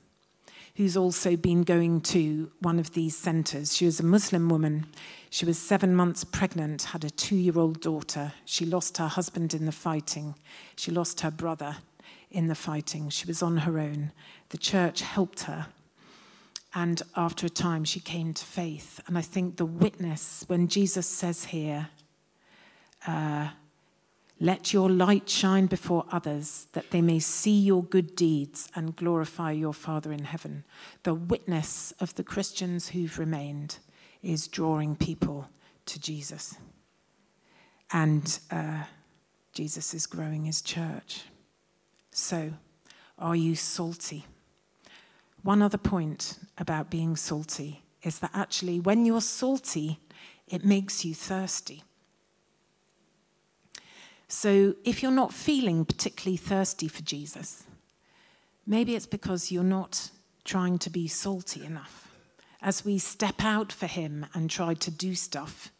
who's 0.76 0.98
also 0.98 1.36
been 1.36 1.64
going 1.64 2.02
to 2.02 2.52
one 2.60 2.80
of 2.80 2.94
these 2.94 3.18
centers. 3.18 3.76
She 3.76 3.86
was 3.86 4.00
a 4.00 4.04
Muslim 4.04 4.50
woman. 4.50 4.86
She 5.30 5.46
was 5.46 5.58
seven 5.58 5.96
months 5.96 6.24
pregnant, 6.24 6.84
had 6.84 7.04
a 7.04 7.10
two 7.10 7.36
year 7.36 7.58
old 7.58 7.82
daughter. 7.82 8.34
She 8.46 8.66
lost 8.66 8.98
her 8.98 9.08
husband 9.08 9.54
in 9.54 9.66
the 9.66 9.72
fighting, 9.72 10.36
she 10.76 10.92
lost 10.92 11.22
her 11.22 11.32
brother 11.32 11.78
in 12.32 12.48
the 12.48 12.56
fighting. 12.56 13.10
She 13.10 13.26
was 13.26 13.42
on 13.42 13.58
her 13.58 13.80
own. 13.80 14.12
The 14.50 14.58
church 14.58 15.02
helped 15.02 15.44
her. 15.44 15.68
And 16.74 17.02
after 17.16 17.46
a 17.46 17.50
time, 17.50 17.86
she 17.86 18.02
came 18.02 18.34
to 18.34 18.44
faith. 18.44 19.00
And 19.08 19.18
I 19.18 19.22
think 19.22 19.56
the 19.56 19.66
witness, 19.66 20.44
when 20.48 20.68
Jesus 20.68 21.08
says 21.08 21.46
here, 21.46 21.88
uh, 23.08 23.50
let 24.40 24.74
your 24.74 24.90
light 24.90 25.30
shine 25.30 25.66
before 25.66 26.06
others, 26.12 26.68
that 26.74 26.92
they 26.92 27.02
may 27.02 27.20
see 27.20 27.58
your 27.58 27.84
good 27.84 28.16
deeds 28.16 28.70
and 28.76 28.96
glorify 28.96 29.52
your 29.52 29.74
Father 29.74 30.12
in 30.12 30.26
heaven. 30.26 30.66
The 31.04 31.14
witness 31.14 31.94
of 32.00 32.14
the 32.16 32.24
Christians 32.24 32.90
who've 32.90 33.18
remained 33.18 33.78
is 34.22 34.48
drawing 34.48 34.98
people 34.98 35.50
to 35.86 36.00
Jesus. 36.00 36.56
And 37.94 38.40
uh, 38.52 38.84
Jesus 39.54 39.94
is 39.94 40.06
growing 40.06 40.46
his 40.46 40.62
church. 40.62 41.24
So, 42.12 42.52
are 43.18 43.36
you 43.36 43.56
salty? 43.56 44.26
One 45.44 45.62
other 45.62 45.78
point 45.78 46.40
about 46.58 46.90
being 46.90 47.16
salty 47.16 47.84
is 48.04 48.20
that 48.20 48.32
actually, 48.34 48.80
when 48.80 49.06
you're 49.06 49.22
salty, 49.22 50.00
it 50.48 50.66
makes 50.66 51.06
you 51.06 51.14
thirsty. 51.14 51.84
So 54.28 54.76
if 54.84 55.04
you're 55.04 55.12
not 55.12 55.34
feeling 55.34 55.86
particularly 55.86 56.38
thirsty 56.38 56.88
for 56.88 57.02
Jesus, 57.04 57.64
maybe 58.66 58.96
it's 58.96 59.06
because 59.06 59.52
you're 59.52 59.64
not 59.64 60.10
trying 60.44 60.80
to 60.80 60.90
be 60.90 61.08
salty 61.08 61.64
enough. 61.64 62.12
As 62.62 62.84
we 62.84 62.98
step 62.98 63.44
out 63.44 63.72
for 63.72 63.88
him 63.88 64.26
and 64.34 64.50
try 64.50 64.74
to 64.74 64.92
do 64.92 65.14
stuff, 65.16 65.72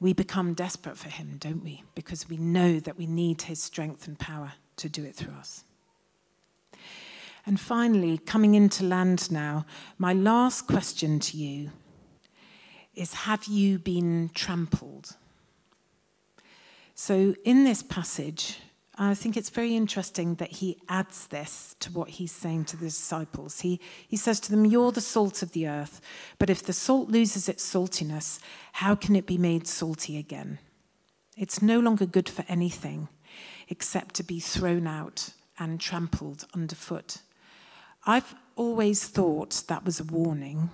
we 0.00 0.12
become 0.12 0.52
desperate 0.52 0.98
for 0.98 1.08
him, 1.08 1.36
don't 1.38 1.62
we? 1.62 1.84
Because 1.94 2.28
we 2.28 2.36
know 2.36 2.80
that 2.80 2.98
we 2.98 3.06
need 3.06 3.42
his 3.42 3.62
strength 3.62 4.06
and 4.06 4.18
power 4.18 4.52
to 4.76 4.88
do 4.88 5.04
it 5.04 5.14
through 5.14 5.34
us. 5.34 5.64
And 7.46 7.58
finally, 7.58 8.18
coming 8.18 8.54
into 8.54 8.84
land 8.84 9.30
now, 9.30 9.64
my 9.98 10.12
last 10.12 10.66
question 10.66 11.18
to 11.20 11.36
you 11.36 11.70
is 12.94 13.14
Have 13.14 13.44
you 13.44 13.78
been 13.78 14.30
trampled? 14.34 15.16
So, 17.04 17.34
in 17.42 17.64
this 17.64 17.82
passage, 17.82 18.60
I 18.94 19.14
think 19.14 19.36
it's 19.36 19.50
very 19.50 19.74
interesting 19.74 20.36
that 20.36 20.52
he 20.52 20.78
adds 20.88 21.26
this 21.26 21.74
to 21.80 21.90
what 21.90 22.10
he's 22.10 22.30
saying 22.30 22.66
to 22.66 22.76
the 22.76 22.84
disciples. 22.84 23.62
He, 23.62 23.80
he 24.06 24.16
says 24.16 24.38
to 24.38 24.52
them, 24.52 24.64
You're 24.64 24.92
the 24.92 25.00
salt 25.00 25.42
of 25.42 25.50
the 25.50 25.66
earth, 25.66 26.00
but 26.38 26.48
if 26.48 26.62
the 26.62 26.72
salt 26.72 27.08
loses 27.08 27.48
its 27.48 27.68
saltiness, 27.68 28.38
how 28.70 28.94
can 28.94 29.16
it 29.16 29.26
be 29.26 29.36
made 29.36 29.66
salty 29.66 30.16
again? 30.16 30.60
It's 31.36 31.60
no 31.60 31.80
longer 31.80 32.06
good 32.06 32.28
for 32.28 32.44
anything 32.46 33.08
except 33.68 34.14
to 34.14 34.22
be 34.22 34.38
thrown 34.38 34.86
out 34.86 35.30
and 35.58 35.80
trampled 35.80 36.46
underfoot. 36.54 37.16
I've 38.06 38.32
always 38.54 39.08
thought 39.08 39.64
that 39.66 39.84
was 39.84 39.98
a 39.98 40.04
warning 40.04 40.70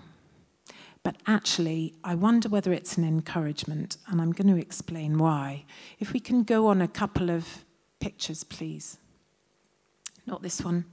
but 1.08 1.16
actually, 1.26 1.94
I 2.04 2.14
wonder 2.14 2.50
whether 2.50 2.70
it's 2.70 2.98
an 2.98 3.04
encouragement, 3.04 3.96
and 4.08 4.20
I'm 4.20 4.30
going 4.30 4.54
to 4.54 4.60
explain 4.60 5.16
why. 5.16 5.64
If 5.98 6.12
we 6.12 6.20
can 6.20 6.42
go 6.42 6.66
on 6.66 6.82
a 6.82 6.86
couple 6.86 7.30
of 7.30 7.64
pictures, 7.98 8.44
please. 8.44 8.98
Not 10.26 10.42
this 10.42 10.60
one, 10.60 10.84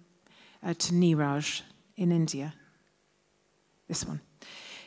uh, 0.63 0.73
to 0.73 0.93
Niraj 0.93 1.63
in 1.97 2.13
India. 2.13 2.53
This 3.89 4.05
one. 4.05 4.21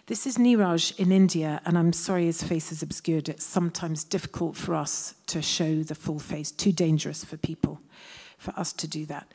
This 0.07 0.27
is 0.27 0.38
Niraj 0.38 0.99
in 0.99 1.12
India, 1.12 1.61
and 1.67 1.77
I'm 1.77 1.93
sorry 1.93 2.25
his 2.25 2.43
face 2.43 2.73
is 2.73 2.83
obscured. 2.83 3.29
It's 3.29 3.45
sometimes 3.45 4.05
difficult 4.05 4.57
for 4.57 4.75
us 4.75 5.14
to 5.27 5.43
show 5.43 5.83
the 5.83 5.95
full 5.95 6.21
face, 6.21 6.51
too 6.51 6.73
dangerous 6.73 7.23
for 7.23 7.37
people, 7.37 7.83
for 8.38 8.59
us 8.59 8.73
to 8.73 8.88
do 8.88 9.05
that. 9.05 9.35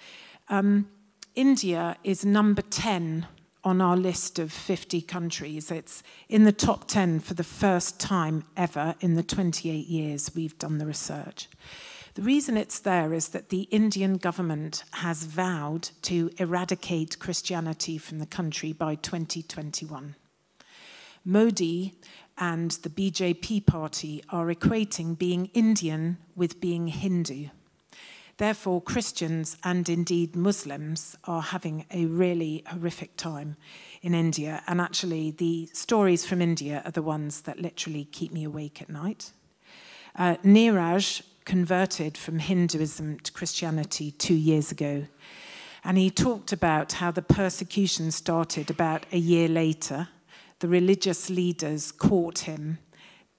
Um, 0.49 0.87
India 1.35 1.97
is 2.03 2.25
number 2.25 2.63
10 2.63 3.27
on 3.63 3.81
our 3.81 3.95
list 3.97 4.39
of 4.39 4.51
50 4.51 5.01
countries. 5.01 5.71
It's 5.71 6.03
in 6.27 6.43
the 6.43 6.51
top 6.51 6.87
10 6.87 7.19
for 7.21 7.33
the 7.33 7.43
first 7.43 7.99
time 7.99 8.43
ever 8.57 8.95
in 8.99 9.15
the 9.15 9.23
28 9.23 9.87
years 9.87 10.31
we've 10.35 10.57
done 10.57 10.77
the 10.77 10.85
research. 10.85 11.47
The 12.15 12.21
reason 12.21 12.57
it's 12.57 12.79
there 12.79 13.13
is 13.13 13.29
that 13.29 13.49
the 13.49 13.61
Indian 13.71 14.17
government 14.17 14.83
has 14.91 15.23
vowed 15.23 15.89
to 16.03 16.29
eradicate 16.37 17.17
Christianity 17.17 17.97
from 17.97 18.19
the 18.19 18.27
country 18.27 18.71
by 18.71 18.95
2021. 18.95 20.15
Modi 21.25 21.93
and 22.37 22.71
the 22.71 22.89
BJP 22.89 23.65
party 23.65 24.23
are 24.29 24.53
equating 24.53 25.17
being 25.17 25.49
Indian 25.53 26.17
with 26.35 26.59
being 26.59 26.87
Hindu. 26.87 27.47
Therefore, 28.37 28.81
Christians 28.81 29.57
and 29.63 29.87
indeed 29.87 30.35
Muslims 30.35 31.15
are 31.25 31.41
having 31.41 31.85
a 31.91 32.05
really 32.05 32.63
horrific 32.67 33.15
time 33.15 33.55
in 34.01 34.13
India. 34.13 34.63
And 34.67 34.81
actually, 34.81 35.31
the 35.31 35.69
stories 35.73 36.25
from 36.25 36.41
India 36.41 36.81
are 36.85 36.91
the 36.91 37.01
ones 37.01 37.41
that 37.41 37.59
literally 37.59 38.05
keep 38.05 38.31
me 38.31 38.43
awake 38.43 38.81
at 38.81 38.89
night. 38.89 39.31
Uh, 40.15 40.35
Niraj 40.43 41.21
converted 41.45 42.17
from 42.17 42.39
Hinduism 42.39 43.19
to 43.19 43.31
Christianity 43.31 44.11
two 44.11 44.35
years 44.35 44.71
ago. 44.71 45.05
And 45.83 45.97
he 45.97 46.09
talked 46.09 46.53
about 46.53 46.93
how 46.93 47.11
the 47.11 47.21
persecution 47.21 48.11
started 48.11 48.69
about 48.69 49.05
a 49.11 49.17
year 49.17 49.47
later 49.47 50.07
the 50.63 50.69
religious 50.69 51.29
leaders 51.29 51.91
caught 51.91 52.39
him, 52.39 52.77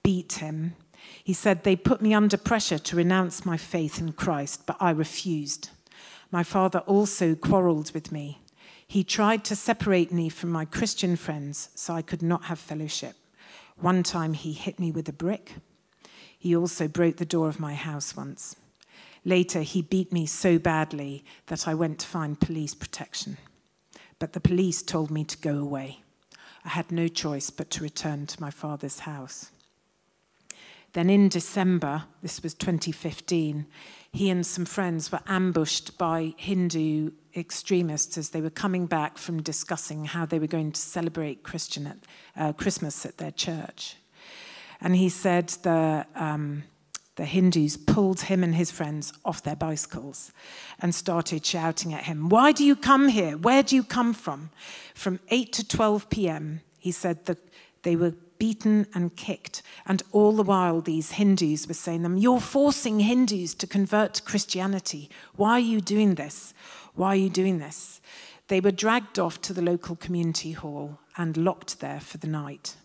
beat 0.03 0.35
him. 0.35 0.75
He 1.23 1.33
said, 1.33 1.65
They 1.65 1.77
put 1.77 2.03
me 2.03 2.15
under 2.15 2.37
pressure 2.37 2.79
to 2.79 2.97
renounce 2.97 3.47
my 3.47 3.57
faith 3.57 3.99
in 3.99 4.13
Christ, 4.13 4.67
but 4.67 4.77
I 4.81 4.91
refused. 4.91 5.71
My 6.31 6.43
father 6.43 6.81
also 6.81 7.35
quarreled 7.35 7.93
with 7.93 8.13
me. 8.13 8.41
He 8.87 9.05
tried 9.05 9.45
to 9.45 9.57
separate 9.57 10.13
me 10.13 10.29
from 10.29 10.51
my 10.51 10.65
Christian 10.65 11.17
friends 11.17 11.71
so 11.75 11.95
I 11.95 12.03
could 12.03 12.23
not 12.23 12.45
have 12.45 12.59
fellowship. 12.59 13.17
One 13.77 14.03
time 14.03 14.35
he 14.35 14.53
hit 14.53 14.79
me 14.79 14.91
with 14.91 15.09
a 15.09 15.13
brick. 15.13 15.55
He 16.39 16.55
also 16.55 16.89
broke 16.89 17.17
the 17.17 17.25
door 17.25 17.49
of 17.49 17.59
my 17.59 17.75
house 17.75 18.17
once. 18.17 18.57
Later, 19.25 19.63
he 19.63 19.81
beat 19.81 20.13
me 20.13 20.27
so 20.27 20.59
badly 20.59 21.25
that 21.47 21.67
I 21.67 21.75
went 21.75 22.01
to 22.01 22.07
find 22.07 22.39
police 22.39 22.75
protection. 22.75 23.39
But 24.19 24.35
the 24.35 24.41
police 24.41 24.83
told 24.83 25.11
me 25.11 25.25
to 25.25 25.39
go 25.39 25.57
away. 25.57 26.03
I 26.65 26.69
had 26.69 26.93
no 26.93 27.09
choice 27.09 27.51
but 27.51 27.71
to 27.71 27.83
return 27.83 28.27
to 28.27 28.41
my 28.41 28.51
father's 28.51 29.01
house. 29.01 29.51
Then 30.95 31.11
in 31.11 31.29
December, 31.29 32.05
this 32.23 32.43
was 32.43 32.55
2015, 32.55 33.67
he 34.13 34.31
and 34.31 34.47
some 34.47 34.65
friends 34.65 35.11
were 35.11 35.21
ambushed 35.27 35.99
by 35.99 36.35
Hindu 36.37 37.11
extremists 37.37 38.17
as 38.17 38.31
they 38.31 38.41
were 38.41 38.49
coming 38.49 38.87
back 38.87 39.19
from 39.19 39.43
discussing 39.43 40.05
how 40.05 40.25
they 40.25 40.39
were 40.39 40.47
going 40.47 40.71
to 40.71 40.81
celebrate 40.81 41.43
Christian 41.43 41.89
at, 41.89 41.97
uh, 42.37 42.53
Christmas 42.53 43.05
at 43.05 43.19
their 43.19 43.33
church. 43.33 43.97
And 44.81 44.95
he 44.95 45.09
said 45.09 45.49
the, 45.65 46.07
um, 46.15 46.63
the 47.17 47.25
Hindus 47.25 47.77
pulled 47.77 48.23
him 48.23 48.45
and 48.45 48.55
his 48.55 48.71
friends 48.71 49.13
off 49.25 49.43
their 49.43 49.57
bicycles 49.57 50.31
and 50.79 50.95
started 50.95 51.45
shouting 51.45 51.93
at 51.93 52.05
him, 52.05 52.29
Why 52.29 52.53
do 52.53 52.65
you 52.65 52.77
come 52.77 53.09
here? 53.09 53.37
Where 53.37 53.65
do 53.65 53.75
you 53.75 53.83
come 53.83 54.15
from? 54.15 54.51
From 54.95 55.19
8 55.29 55.53
to 55.55 55.67
12 55.67 56.09
p.m., 56.09 56.61
he 56.79 56.93
said 56.93 57.25
that 57.27 57.39
they 57.83 57.97
were 57.97 58.15
beaten 58.39 58.87
and 58.95 59.17
kicked. 59.17 59.63
And 59.87 60.03
all 60.13 60.33
the 60.33 60.43
while, 60.43 60.81
these 60.81 61.13
Hindus 61.13 61.67
were 61.67 61.75
saying 61.75 62.01
to 62.01 62.03
them, 62.05 62.17
You're 62.17 62.41
forcing 62.41 63.01
Hindus 63.01 63.55
to 63.55 63.67
convert 63.67 64.15
to 64.15 64.23
Christianity. 64.23 65.11
Why 65.37 65.53
are 65.53 65.61
you 65.61 65.81
doing 65.81 66.15
this? 66.15 66.55
Why 66.95 67.09
are 67.09 67.17
you 67.17 67.31
doing 67.31 67.59
this? 67.59 68.01
They 68.49 68.61
were 68.61 68.71
dragged 68.71 69.19
off 69.19 69.41
to 69.43 69.53
the 69.53 69.63
local 69.63 69.97
community 69.97 70.53
hall 70.53 70.99
and 71.17 71.37
locked 71.37 71.81
there 71.81 72.01
for 72.01 72.19
the 72.19 72.27
night 72.27 72.77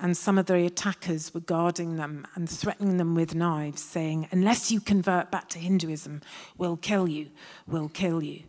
and 0.00 0.16
some 0.16 0.38
of 0.38 0.46
the 0.46 0.64
attackers 0.64 1.34
were 1.34 1.40
guarding 1.40 1.96
them 1.96 2.26
and 2.34 2.48
threatening 2.48 2.96
them 2.96 3.14
with 3.14 3.34
knives, 3.34 3.82
saying, 3.82 4.28
Unless 4.32 4.70
you 4.70 4.80
convert 4.80 5.30
back 5.30 5.48
to 5.50 5.58
Hinduism, 5.58 6.22
we'll 6.56 6.78
kill 6.78 7.06
you, 7.06 7.30
we'll 7.66 7.90
kill 7.90 8.22
you. 8.22 8.44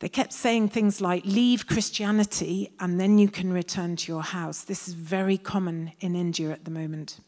They 0.00 0.08
kept 0.08 0.32
saying 0.32 0.68
things 0.68 1.00
like, 1.00 1.24
Leave 1.24 1.66
Christianity 1.66 2.70
and 2.80 3.00
then 3.00 3.18
you 3.18 3.28
can 3.28 3.52
return 3.52 3.96
to 3.96 4.12
your 4.12 4.22
house. 4.22 4.62
This 4.62 4.88
is 4.88 4.94
very 4.94 5.38
common 5.38 5.92
in 6.00 6.14
India 6.14 6.50
at 6.50 6.64
the 6.64 6.70
moment. 6.70 7.20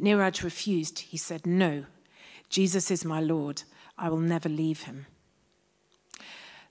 Niraj 0.00 0.42
refused. 0.42 1.00
He 1.00 1.16
said, 1.16 1.46
No, 1.46 1.84
Jesus 2.48 2.90
is 2.90 3.04
my 3.04 3.20
Lord. 3.20 3.62
I 3.98 4.08
will 4.08 4.18
never 4.18 4.48
leave 4.48 4.82
him. 4.82 5.06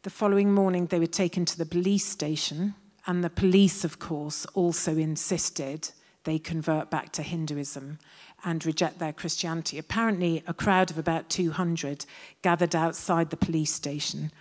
The 0.03 0.09
following 0.09 0.53
morning, 0.53 0.87
they 0.87 0.99
were 0.99 1.05
taken 1.05 1.45
to 1.45 1.57
the 1.57 1.65
police 1.65 2.05
station 2.05 2.73
and 3.05 3.23
the 3.23 3.29
police, 3.29 3.83
of 3.83 3.99
course, 3.99 4.45
also 4.53 4.97
insisted 4.97 5.91
they 6.23 6.37
convert 6.37 6.89
back 6.89 7.11
to 7.13 7.23
Hinduism 7.23 7.97
and 8.43 8.65
reject 8.65 8.99
their 8.99 9.13
Christianity. 9.13 9.77
Apparently, 9.77 10.43
a 10.47 10.53
crowd 10.53 10.91
of 10.91 10.97
about 10.97 11.29
200 11.29 12.05
gathered 12.41 12.75
outside 12.75 13.29
the 13.29 13.37
police 13.37 13.73
station. 13.73 14.31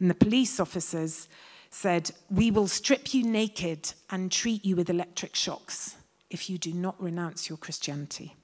And 0.00 0.10
the 0.10 0.14
police 0.14 0.58
officers 0.58 1.28
said, 1.68 2.10
We 2.30 2.50
will 2.50 2.66
strip 2.66 3.14
you 3.14 3.22
naked 3.22 3.92
and 4.08 4.32
treat 4.32 4.64
you 4.64 4.74
with 4.74 4.90
electric 4.90 5.36
shocks 5.36 5.96
if 6.30 6.48
you 6.48 6.58
do 6.58 6.72
not 6.72 7.00
renounce 7.00 7.48
your 7.48 7.58
Christianity. 7.58 8.34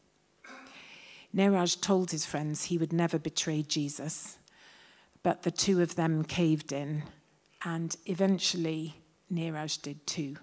Niraj 1.35 1.81
told 1.81 2.11
his 2.11 2.25
friends 2.25 2.65
he 2.65 2.79
would 2.79 2.93
never 2.93 3.19
betray 3.19 3.63
Jesus, 3.63 4.39
but 5.23 5.43
the 5.43 5.51
two 5.51 5.83
of 5.83 5.97
them 5.97 6.25
caved 6.25 6.73
in, 6.73 7.03
and 7.65 7.97
eventually 8.07 8.95
Niraj 9.33 9.83
did 9.83 10.07
too. 10.07 10.37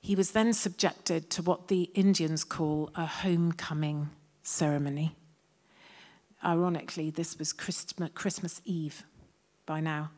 He 0.00 0.14
was 0.14 0.32
then 0.32 0.52
subjected 0.52 1.30
to 1.30 1.42
what 1.42 1.68
the 1.68 1.84
Indians 1.94 2.44
call 2.44 2.90
a 2.94 3.06
homecoming 3.06 4.10
ceremony. 4.42 5.16
Ironically, 6.44 7.10
this 7.10 7.38
was 7.38 7.54
Christmas 7.54 8.60
Eve 8.66 9.02
by 9.66 9.80
now. 9.80 10.10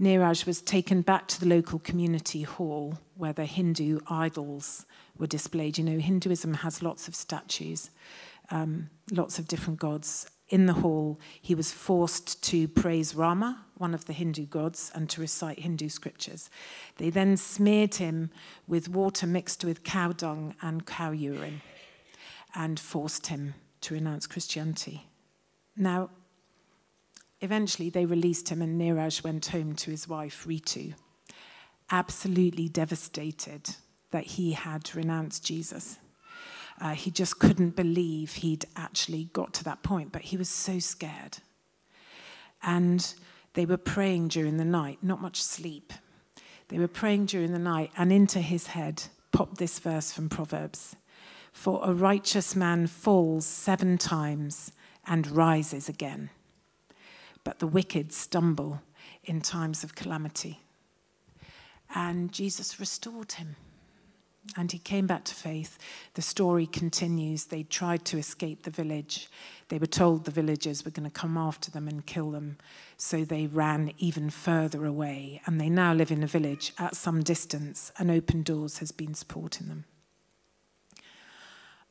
Niraj 0.00 0.46
was 0.46 0.60
taken 0.62 1.02
back 1.02 1.28
to 1.28 1.40
the 1.40 1.46
local 1.46 1.78
community 1.78 2.42
hall 2.42 2.98
where 3.16 3.32
the 3.32 3.44
Hindu 3.44 4.00
idols 4.08 4.86
were 5.18 5.26
displayed. 5.26 5.78
You 5.78 5.84
know, 5.84 5.98
Hinduism 5.98 6.54
has 6.54 6.82
lots 6.82 7.08
of 7.08 7.14
statues, 7.14 7.90
um, 8.50 8.88
lots 9.10 9.38
of 9.38 9.46
different 9.46 9.78
gods, 9.78 10.26
in 10.52 10.66
the 10.66 10.74
hall, 10.74 11.18
he 11.40 11.54
was 11.54 11.72
forced 11.72 12.42
to 12.44 12.68
praise 12.68 13.14
Rama, 13.14 13.64
one 13.78 13.94
of 13.94 14.04
the 14.04 14.12
Hindu 14.12 14.44
gods, 14.44 14.92
and 14.94 15.08
to 15.08 15.22
recite 15.22 15.60
Hindu 15.60 15.88
scriptures. 15.88 16.50
They 16.98 17.08
then 17.08 17.38
smeared 17.38 17.94
him 17.94 18.30
with 18.68 18.90
water 18.90 19.26
mixed 19.26 19.64
with 19.64 19.82
cow 19.82 20.12
dung 20.12 20.54
and 20.60 20.84
cow 20.84 21.10
urine 21.10 21.62
and 22.54 22.78
forced 22.78 23.28
him 23.28 23.54
to 23.80 23.94
renounce 23.94 24.26
Christianity. 24.26 25.06
Now, 25.74 26.10
eventually 27.42 27.90
they 27.90 28.06
released 28.06 28.48
him, 28.48 28.62
and 28.62 28.80
Niraj 28.80 29.22
went 29.22 29.46
home 29.46 29.74
to 29.76 29.90
his 29.90 30.08
wife, 30.08 30.46
Ritu, 30.46 30.94
absolutely 31.90 32.68
devastated 32.68 33.76
that 34.12 34.24
he 34.24 34.52
had 34.52 34.94
renounced 34.94 35.44
Jesus. 35.44 35.98
Uh, 36.80 36.94
he 36.94 37.10
just 37.10 37.38
couldn't 37.38 37.76
believe 37.76 38.34
he'd 38.34 38.64
actually 38.76 39.24
got 39.32 39.52
to 39.54 39.64
that 39.64 39.82
point, 39.82 40.12
but 40.12 40.22
he 40.22 40.36
was 40.36 40.48
so 40.48 40.78
scared. 40.78 41.38
And 42.62 43.14
they 43.54 43.66
were 43.66 43.76
praying 43.76 44.28
during 44.28 44.56
the 44.56 44.64
night, 44.64 44.98
not 45.02 45.20
much 45.20 45.42
sleep. 45.42 45.92
They 46.68 46.78
were 46.78 46.88
praying 46.88 47.26
during 47.26 47.52
the 47.52 47.58
night, 47.58 47.90
and 47.96 48.12
into 48.12 48.40
his 48.40 48.68
head 48.68 49.02
popped 49.32 49.58
this 49.58 49.78
verse 49.78 50.12
from 50.12 50.28
Proverbs 50.28 50.96
For 51.52 51.80
a 51.84 51.92
righteous 51.92 52.56
man 52.56 52.86
falls 52.86 53.44
seven 53.44 53.98
times 53.98 54.72
and 55.06 55.30
rises 55.30 55.88
again, 55.88 56.30
but 57.44 57.58
the 57.58 57.66
wicked 57.66 58.12
stumble 58.12 58.82
in 59.24 59.40
times 59.40 59.84
of 59.84 59.94
calamity. 59.94 60.60
And 61.94 62.32
Jesus 62.32 62.80
restored 62.80 63.32
him. 63.32 63.56
And 64.56 64.72
he 64.72 64.78
came 64.78 65.06
back 65.06 65.22
to 65.24 65.34
faith. 65.34 65.78
The 66.14 66.22
story 66.22 66.66
continues. 66.66 67.44
They 67.44 67.62
tried 67.62 68.04
to 68.06 68.18
escape 68.18 68.64
the 68.64 68.70
village. 68.70 69.28
They 69.68 69.78
were 69.78 69.86
told 69.86 70.24
the 70.24 70.32
villagers 70.32 70.84
were 70.84 70.90
going 70.90 71.08
to 71.08 71.20
come 71.20 71.36
after 71.36 71.70
them 71.70 71.86
and 71.86 72.04
kill 72.04 72.32
them. 72.32 72.58
So 72.96 73.24
they 73.24 73.46
ran 73.46 73.92
even 73.98 74.30
further 74.30 74.84
away. 74.84 75.40
And 75.46 75.60
they 75.60 75.70
now 75.70 75.94
live 75.94 76.10
in 76.10 76.24
a 76.24 76.26
village 76.26 76.72
at 76.76 76.96
some 76.96 77.22
distance, 77.22 77.92
and 77.98 78.10
Open 78.10 78.42
Doors 78.42 78.78
has 78.78 78.90
been 78.90 79.14
supporting 79.14 79.68
them. 79.68 79.84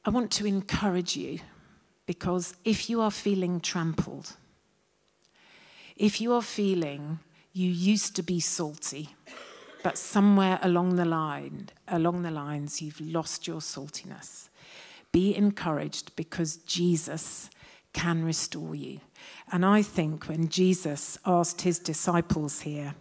I 0.03 0.09
want 0.09 0.31
to 0.31 0.45
encourage 0.45 1.15
you 1.15 1.39
because 2.05 2.55
if 2.65 2.89
you 2.89 2.99
are 3.01 3.11
feeling 3.11 3.61
trampled, 3.61 4.35
if 6.01 6.19
you 6.19 6.33
are 6.33 6.41
feeling 6.41 7.19
You 7.53 7.69
used 7.69 8.15
to 8.15 8.23
be 8.23 8.39
salty, 8.39 9.09
but 9.83 9.97
somewhere 9.97 10.57
along 10.61 10.95
the 10.95 11.05
line, 11.05 11.69
along 11.87 12.21
the 12.21 12.31
lines, 12.31 12.81
you've 12.81 13.01
lost 13.01 13.45
your 13.45 13.59
saltiness. 13.59 14.47
Be 15.11 15.35
encouraged 15.35 16.15
because 16.15 16.57
Jesus 16.57 17.49
can 17.91 18.23
restore 18.23 18.73
you. 18.73 19.01
And 19.51 19.65
I 19.65 19.81
think 19.81 20.29
when 20.29 20.47
Jesus 20.47 21.17
asked 21.25 21.61
his 21.61 21.77
disciples 21.77 22.61
here, 22.61 22.95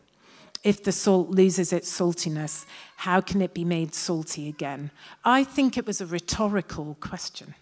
if 0.64 0.82
the 0.82 0.92
salt 0.92 1.30
loses 1.30 1.72
its 1.72 1.90
saltiness, 1.96 2.66
how 2.96 3.20
can 3.20 3.40
it 3.40 3.54
be 3.54 3.64
made 3.64 3.94
salty 3.94 4.48
again? 4.48 4.90
I 5.24 5.44
think 5.44 5.78
it 5.78 5.86
was 5.86 6.00
a 6.00 6.06
rhetorical 6.06 6.96
question. 7.00 7.54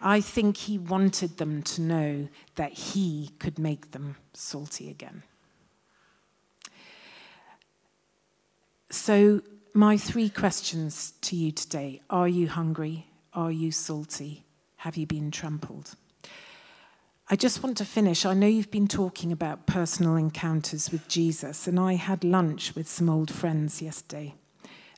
I 0.00 0.20
think 0.20 0.56
he 0.56 0.78
wanted 0.78 1.36
them 1.36 1.62
to 1.62 1.82
know 1.82 2.28
that 2.54 2.72
he 2.72 3.30
could 3.38 3.58
make 3.58 3.90
them 3.90 4.16
salty 4.32 4.88
again. 4.88 5.22
So, 8.90 9.42
my 9.72 9.96
three 9.96 10.30
questions 10.30 11.12
to 11.20 11.36
you 11.36 11.52
today 11.52 12.00
are 12.10 12.28
you 12.28 12.48
hungry? 12.48 13.06
Are 13.34 13.52
you 13.52 13.70
salty? 13.70 14.44
Have 14.78 14.96
you 14.96 15.06
been 15.06 15.30
trampled? 15.30 15.94
I 17.28 17.36
just 17.36 17.62
want 17.62 17.76
to 17.76 17.84
finish. 17.84 18.26
I 18.26 18.34
know 18.34 18.48
you've 18.48 18.72
been 18.72 18.88
talking 18.88 19.30
about 19.30 19.66
personal 19.66 20.16
encounters 20.16 20.90
with 20.90 21.06
Jesus, 21.06 21.68
and 21.68 21.78
I 21.78 21.94
had 21.94 22.24
lunch 22.24 22.74
with 22.74 22.88
some 22.88 23.08
old 23.08 23.30
friends 23.30 23.80
yesterday 23.80 24.34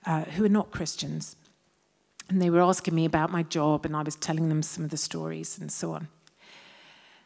uh, 0.07 0.23
who 0.23 0.47
are 0.47 0.49
not 0.49 0.71
Christians. 0.71 1.37
And 2.29 2.41
they 2.41 2.51
were 2.51 2.63
asking 2.63 2.95
me 2.95 3.05
about 3.05 3.31
my 3.31 3.43
job, 3.43 3.85
and 3.85 3.97
I 3.97 4.03
was 4.03 4.17
telling 4.17 4.49
them 4.49 4.63
some 4.63 4.85
of 4.85 4.91
the 4.91 4.97
stories 4.97 5.59
and 5.59 5.71
so 5.71 5.93
on. 5.93 6.09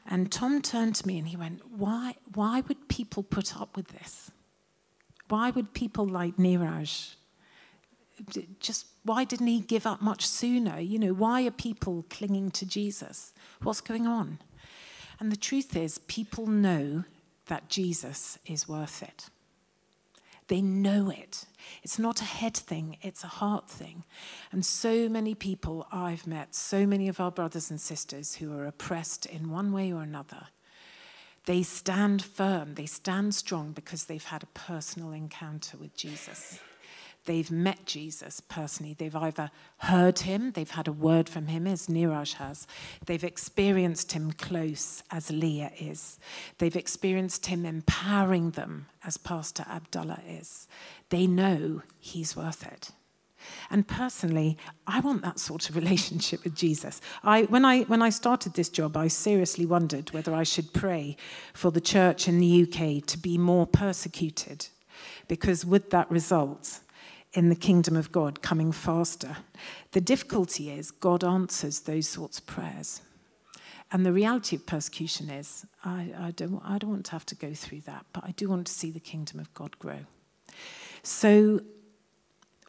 And 0.09 0.31
Tom 0.31 0.63
turned 0.63 0.95
to 0.97 1.07
me 1.07 1.19
and 1.19 1.29
he 1.29 1.37
went, 1.37 1.61
Why, 1.71 2.15
why 2.35 2.63
would 2.63 2.89
people 2.89 3.23
put 3.23 3.57
up 3.57 3.77
with 3.77 3.89
this? 3.89 4.31
Why 5.29 5.51
would 5.51 5.75
people 5.75 6.07
like 6.07 6.37
Niraj 6.37 7.17
just 8.61 8.87
why 9.05 9.25
didn't 9.25 9.47
he 9.47 9.61
give 9.61 9.87
up 9.87 10.03
much 10.03 10.27
sooner? 10.27 10.81
You 10.81 10.99
know, 10.99 11.13
why 11.13 11.47
are 11.47 11.51
people 11.51 12.05
clinging 12.11 12.51
to 12.53 12.67
Jesus? 12.67 13.33
What's 13.63 13.81
going 13.81 14.07
on? 14.07 14.39
And 15.21 15.31
the 15.31 15.37
truth 15.37 15.77
is, 15.77 15.99
people 15.99 16.47
know 16.47 17.05
that 17.47 17.69
Jesus 17.69 18.39
is 18.47 18.69
worth 18.69 19.03
it. 19.03 19.29
They 20.49 20.63
know 20.63 21.11
it. 21.11 21.45
It's 21.83 21.99
not 21.99 22.21
a 22.21 22.25
head 22.25 22.57
thing, 22.57 22.99
it's 23.03 23.25
a 23.25 23.29
heart 23.29 23.69
thing. 23.69 24.05
And 24.53 24.65
so 24.65 25.09
many 25.09 25.35
people 25.35 25.87
I've 25.91 26.27
met, 26.27 26.55
so 26.55 26.87
many 26.87 27.09
of 27.09 27.19
our 27.19 27.31
brothers 27.33 27.71
and 27.71 27.81
sisters 27.81 28.37
who 28.37 28.57
are 28.57 28.67
oppressed 28.67 29.27
in 29.27 29.51
one 29.51 29.73
way 29.73 29.93
or 29.93 30.03
another, 30.03 30.49
they 31.47 31.63
stand 31.63 32.23
firm, 32.23 32.75
they 32.75 32.87
stand 32.87 33.35
strong 33.35 33.73
because 33.73 34.05
they've 34.05 34.25
had 34.25 34.43
a 34.43 34.59
personal 34.59 35.13
encounter 35.13 35.77
with 35.77 35.97
Jesus 35.97 36.61
they've 37.27 37.51
met 37.51 37.85
Jesus 37.85 38.41
personally. 38.41 38.95
They've 38.95 39.15
either 39.15 39.51
heard 39.79 40.21
him, 40.21 40.53
they've 40.53 40.71
had 40.71 40.89
a 40.89 40.93
word 40.93 41.29
from 41.29 41.49
him, 41.49 41.67
as 41.67 41.89
Niraj 41.89 42.35
has. 42.35 42.67
They've 43.05 43.23
experienced 43.23 44.13
him 44.13 44.33
close, 44.33 45.03
as 45.11 45.31
Leah 45.31 45.73
is. 45.79 46.19
They've 46.59 46.75
experienced 46.75 47.47
him 47.47 47.67
empowering 47.67 48.53
them, 48.53 48.87
as 49.05 49.17
Pastor 49.17 49.65
Abdullah 49.69 50.23
is. 50.27 50.67
They 51.11 51.27
know 51.27 51.83
he's 51.99 52.37
worth 52.37 52.67
it. 52.67 52.93
And 53.71 53.87
personally, 53.87 54.57
I 54.87 55.01
want 55.01 55.23
that 55.23 55.39
sort 55.39 55.69
of 55.69 55.77
relationship 55.83 56.45
with 56.45 56.55
Jesus. 56.55 57.01
I, 57.23 57.43
when, 57.43 57.65
I, 57.65 57.83
when 57.83 58.03
I 58.03 58.11
started 58.11 58.55
this 58.55 58.69
job, 58.69 58.97
I 58.97 59.09
seriously 59.09 59.67
wondered 59.67 60.11
whether 60.11 60.35
I 60.35 60.43
should 60.43 60.73
pray 60.73 61.17
for 61.53 61.71
the 61.71 61.81
church 61.81 62.29
in 62.29 62.39
the 62.39 62.63
UK 62.63 63.07
to 63.07 63.19
be 63.19 63.39
more 63.39 63.67
persecuted, 63.67 64.69
because 65.29 65.65
would 65.65 65.91
that 65.91 66.11
result 66.11 66.81
in 67.37 67.51
the 67.51 67.55
kingdom 67.55 67.97
of 67.97 68.11
God 68.11 68.41
coming 68.41 68.73
faster. 68.73 69.37
The 69.93 70.01
difficulty 70.01 70.71
is 70.71 70.91
God 70.91 71.23
answers 71.23 71.81
those 71.81 72.09
sorts 72.09 72.39
of 72.39 72.47
prayers. 72.47 73.03
And 73.93 74.05
the 74.05 74.13
reality 74.13 74.57
of 74.57 74.67
persecution 74.67 75.29
is 75.29 75.67
I, 75.85 76.13
I, 76.19 76.31
don't, 76.33 76.61
I 76.65 76.79
don't 76.79 76.91
want 76.91 77.05
to 77.07 77.13
have 77.13 77.27
to 77.27 77.35
go 77.35 77.53
through 77.53 77.83
that, 77.83 78.07
but 78.13 78.25
I 78.25 78.33
do 78.33 78.49
want 78.49 78.67
to 78.67 78.73
see 78.73 78.91
the 78.91 79.01
kingdom 79.01 79.39
of 79.39 79.53
God 79.53 79.79
grow. 79.79 79.99
So 81.03 81.61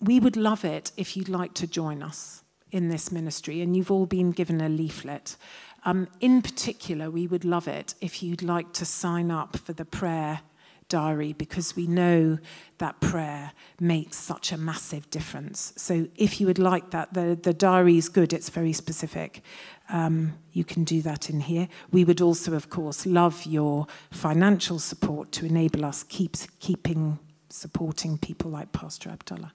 we 0.02 0.20
would 0.20 0.36
love 0.36 0.66
it 0.66 0.92
if 0.98 1.16
you'd 1.16 1.30
like 1.30 1.54
to 1.56 1.66
join 1.66 2.04
us 2.04 2.44
in 2.70 2.90
this 2.90 3.12
ministry, 3.12 3.62
and 3.62 3.76
you've 3.76 3.90
all 3.90 4.06
been 4.06 4.32
given 4.32 4.60
a 4.60 4.68
leaflet. 4.68 5.38
Um, 5.86 6.10
in 6.20 6.42
particular, 6.42 7.10
we 7.10 7.26
would 7.26 7.46
love 7.46 7.68
it 7.68 7.96
if 8.02 8.22
you'd 8.22 8.44
like 8.44 8.74
to 8.74 8.86
sign 8.86 9.32
up 9.32 9.58
for 9.58 9.72
the 9.72 9.86
prayer 9.86 10.42
diary 10.90 11.34
because 11.34 11.76
we 11.76 11.88
know 11.88 12.38
that 12.78 13.00
prayer 13.02 13.52
makes 13.80 14.18
such 14.18 14.52
a 14.52 14.58
massive 14.58 15.10
difference. 15.10 15.74
So 15.76 16.08
if 16.16 16.40
you 16.40 16.48
would 16.48 16.60
like 16.60 16.92
that, 16.92 17.14
the, 17.14 17.38
the 17.42 17.54
diary 17.54 17.98
is 17.98 18.10
good, 18.10 18.34
it's 18.34 18.50
very 18.50 18.74
specific. 18.74 19.42
Um, 19.90 20.34
you 20.52 20.64
can 20.64 20.84
do 20.84 21.02
that 21.02 21.30
in 21.30 21.42
here. 21.42 21.68
We 21.92 22.04
would 22.04 22.22
also, 22.22 22.54
of 22.54 22.70
course, 22.70 23.06
love 23.06 23.46
your 23.46 23.88
financial 24.12 24.80
support 24.80 25.32
to 25.34 25.46
enable 25.46 25.86
us 25.86 26.04
keep 26.04 26.36
keeping 26.60 27.20
supporting 27.50 28.18
people 28.18 28.52
like 28.52 28.72
Pastor 28.72 29.10
Abdullah. 29.10 29.54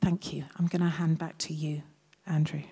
Thank 0.00 0.32
you. 0.32 0.44
I'm 0.58 0.66
going 0.66 0.82
to 0.82 0.88
hand 0.88 1.18
back 1.18 1.38
to 1.38 1.54
you, 1.54 1.82
Andrew. 2.26 2.62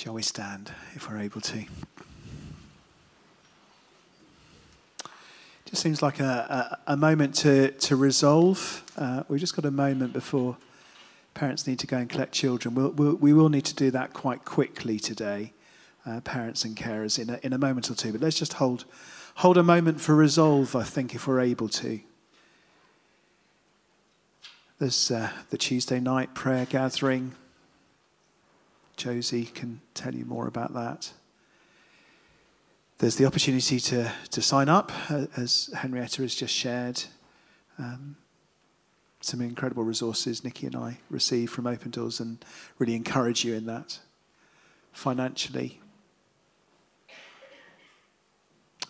Shall 0.00 0.14
we 0.14 0.22
stand 0.22 0.72
if 0.94 1.10
we're 1.10 1.18
able 1.18 1.42
to? 1.42 1.62
Just 5.66 5.82
seems 5.82 6.00
like 6.00 6.20
a, 6.20 6.78
a, 6.86 6.92
a 6.94 6.96
moment 6.96 7.34
to, 7.34 7.72
to 7.72 7.96
resolve. 7.96 8.82
Uh, 8.96 9.24
we've 9.28 9.40
just 9.40 9.54
got 9.54 9.66
a 9.66 9.70
moment 9.70 10.14
before 10.14 10.56
parents 11.34 11.66
need 11.66 11.78
to 11.80 11.86
go 11.86 11.98
and 11.98 12.08
collect 12.08 12.32
children. 12.32 12.74
We'll, 12.74 12.92
we'll 12.92 13.16
we 13.16 13.34
will 13.34 13.50
need 13.50 13.66
to 13.66 13.74
do 13.74 13.90
that 13.90 14.14
quite 14.14 14.46
quickly 14.46 14.98
today, 14.98 15.52
uh, 16.06 16.22
parents 16.22 16.64
and 16.64 16.74
carers, 16.74 17.18
in 17.18 17.28
a, 17.28 17.38
in 17.42 17.52
a 17.52 17.58
moment 17.58 17.90
or 17.90 17.94
two. 17.94 18.10
But 18.10 18.22
let's 18.22 18.38
just 18.38 18.54
hold, 18.54 18.86
hold 19.34 19.58
a 19.58 19.62
moment 19.62 20.00
for 20.00 20.14
resolve, 20.14 20.74
I 20.74 20.82
think, 20.82 21.14
if 21.14 21.26
we're 21.26 21.40
able 21.40 21.68
to. 21.68 22.00
There's 24.78 25.10
uh, 25.10 25.28
the 25.50 25.58
Tuesday 25.58 26.00
night 26.00 26.32
prayer 26.32 26.64
gathering. 26.64 27.34
Josie 29.00 29.46
can 29.46 29.80
tell 29.94 30.14
you 30.14 30.26
more 30.26 30.46
about 30.46 30.74
that. 30.74 31.10
There's 32.98 33.16
the 33.16 33.24
opportunity 33.24 33.80
to, 33.80 34.12
to 34.30 34.42
sign 34.42 34.68
up, 34.68 34.92
uh, 35.10 35.24
as 35.38 35.70
Henrietta 35.74 36.20
has 36.20 36.34
just 36.34 36.52
shared. 36.52 37.02
Um, 37.78 38.16
some 39.22 39.40
incredible 39.40 39.84
resources 39.84 40.44
Nikki 40.44 40.66
and 40.66 40.76
I 40.76 40.98
receive 41.08 41.50
from 41.50 41.66
Open 41.66 41.90
Doors 41.90 42.20
and 42.20 42.44
really 42.78 42.94
encourage 42.94 43.42
you 43.42 43.54
in 43.54 43.64
that 43.66 44.00
financially. 44.92 45.80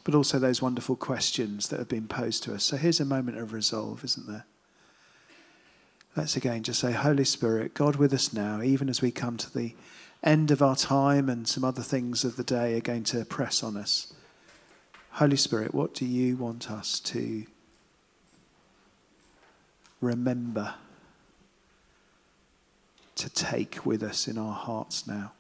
But 0.02 0.16
also 0.16 0.40
those 0.40 0.60
wonderful 0.60 0.96
questions 0.96 1.68
that 1.68 1.78
have 1.78 1.88
been 1.88 2.08
posed 2.08 2.42
to 2.44 2.54
us. 2.54 2.64
So 2.64 2.76
here's 2.76 2.98
a 2.98 3.04
moment 3.04 3.38
of 3.38 3.52
resolve, 3.52 4.02
isn't 4.02 4.26
there? 4.26 4.44
Let's 6.16 6.36
again 6.36 6.64
just 6.64 6.80
say, 6.80 6.90
Holy 6.90 7.24
Spirit, 7.24 7.74
God 7.74 7.94
with 7.94 8.12
us 8.12 8.32
now, 8.32 8.60
even 8.60 8.88
as 8.88 9.00
we 9.00 9.12
come 9.12 9.36
to 9.36 9.56
the 9.56 9.76
end 10.22 10.50
of 10.50 10.60
our 10.60 10.76
time 10.76 11.28
and 11.28 11.48
some 11.48 11.64
other 11.64 11.82
things 11.82 12.24
of 12.24 12.36
the 12.36 12.44
day 12.44 12.76
are 12.76 12.80
going 12.80 13.04
to 13.04 13.24
press 13.24 13.62
on 13.62 13.76
us. 13.76 14.12
Holy 15.12 15.36
Spirit, 15.36 15.74
what 15.74 15.94
do 15.94 16.04
you 16.04 16.36
want 16.36 16.70
us 16.70 17.00
to 17.00 17.44
remember, 20.00 20.74
to 23.16 23.28
take 23.30 23.84
with 23.84 24.02
us 24.02 24.28
in 24.28 24.38
our 24.38 24.54
hearts 24.54 25.06
now? 25.06 25.32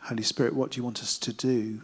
Holy 0.00 0.24
Spirit, 0.24 0.54
what 0.54 0.72
do 0.72 0.78
you 0.78 0.82
want 0.82 1.00
us 1.00 1.16
to 1.18 1.32
do? 1.32 1.80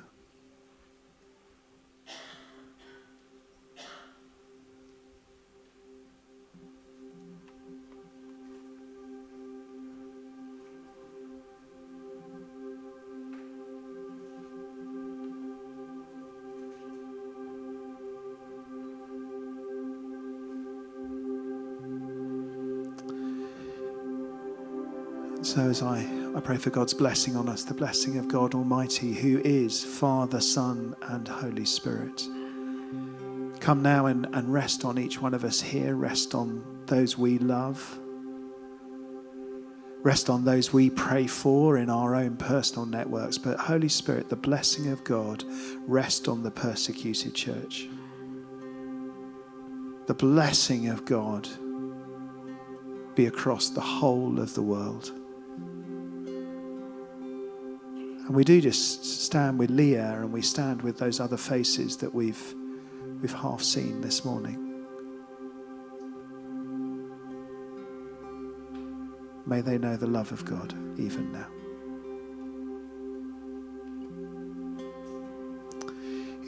So 25.58 25.68
as 25.68 25.82
I, 25.82 26.06
I 26.36 26.40
pray 26.40 26.56
for 26.56 26.70
God's 26.70 26.94
blessing 26.94 27.34
on 27.34 27.48
us, 27.48 27.64
the 27.64 27.74
blessing 27.74 28.16
of 28.16 28.28
God 28.28 28.54
Almighty, 28.54 29.12
who 29.12 29.40
is 29.40 29.82
Father, 29.82 30.40
Son, 30.40 30.94
and 31.08 31.26
Holy 31.26 31.64
Spirit. 31.64 32.28
Come 33.58 33.82
now 33.82 34.06
and, 34.06 34.28
and 34.34 34.52
rest 34.52 34.84
on 34.84 34.98
each 35.00 35.20
one 35.20 35.34
of 35.34 35.42
us 35.42 35.60
here, 35.60 35.96
rest 35.96 36.32
on 36.32 36.64
those 36.86 37.18
we 37.18 37.38
love, 37.40 37.98
rest 40.04 40.30
on 40.30 40.44
those 40.44 40.72
we 40.72 40.90
pray 40.90 41.26
for 41.26 41.76
in 41.76 41.90
our 41.90 42.14
own 42.14 42.36
personal 42.36 42.86
networks. 42.86 43.36
But 43.36 43.58
Holy 43.58 43.88
Spirit, 43.88 44.28
the 44.28 44.36
blessing 44.36 44.92
of 44.92 45.02
God, 45.02 45.42
rest 45.88 46.28
on 46.28 46.44
the 46.44 46.52
persecuted 46.52 47.34
church. 47.34 47.88
The 50.06 50.14
blessing 50.14 50.86
of 50.86 51.04
God 51.04 51.48
be 53.16 53.26
across 53.26 53.70
the 53.70 53.80
whole 53.80 54.38
of 54.38 54.54
the 54.54 54.62
world. 54.62 55.10
And 58.28 58.36
we 58.36 58.44
do 58.44 58.60
just 58.60 59.06
stand 59.24 59.58
with 59.58 59.70
Leah 59.70 60.20
and 60.20 60.30
we 60.30 60.42
stand 60.42 60.82
with 60.82 60.98
those 60.98 61.18
other 61.18 61.38
faces 61.38 61.96
that 61.96 62.14
we've, 62.14 62.54
we've 63.22 63.32
half 63.32 63.62
seen 63.62 64.02
this 64.02 64.22
morning. 64.22 64.84
May 69.46 69.62
they 69.62 69.78
know 69.78 69.96
the 69.96 70.06
love 70.06 70.30
of 70.30 70.44
God 70.44 70.74
even 71.00 71.32
now. 71.32 71.57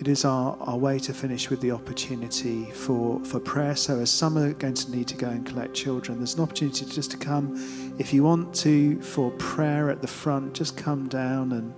It 0.00 0.08
is 0.08 0.24
our, 0.24 0.56
our 0.60 0.78
way 0.78 0.98
to 0.98 1.12
finish 1.12 1.50
with 1.50 1.60
the 1.60 1.72
opportunity 1.72 2.70
for, 2.70 3.22
for 3.22 3.38
prayer. 3.38 3.76
So, 3.76 4.00
as 4.00 4.10
some 4.10 4.38
are 4.38 4.54
going 4.54 4.72
to 4.72 4.90
need 4.90 5.06
to 5.08 5.14
go 5.14 5.28
and 5.28 5.44
collect 5.44 5.74
children, 5.74 6.16
there's 6.16 6.36
an 6.36 6.40
opportunity 6.40 6.86
just 6.86 7.10
to 7.10 7.18
come. 7.18 7.94
If 7.98 8.14
you 8.14 8.24
want 8.24 8.54
to, 8.56 8.98
for 9.02 9.30
prayer 9.32 9.90
at 9.90 10.00
the 10.00 10.08
front, 10.08 10.54
just 10.54 10.74
come 10.78 11.06
down 11.08 11.52
and 11.52 11.74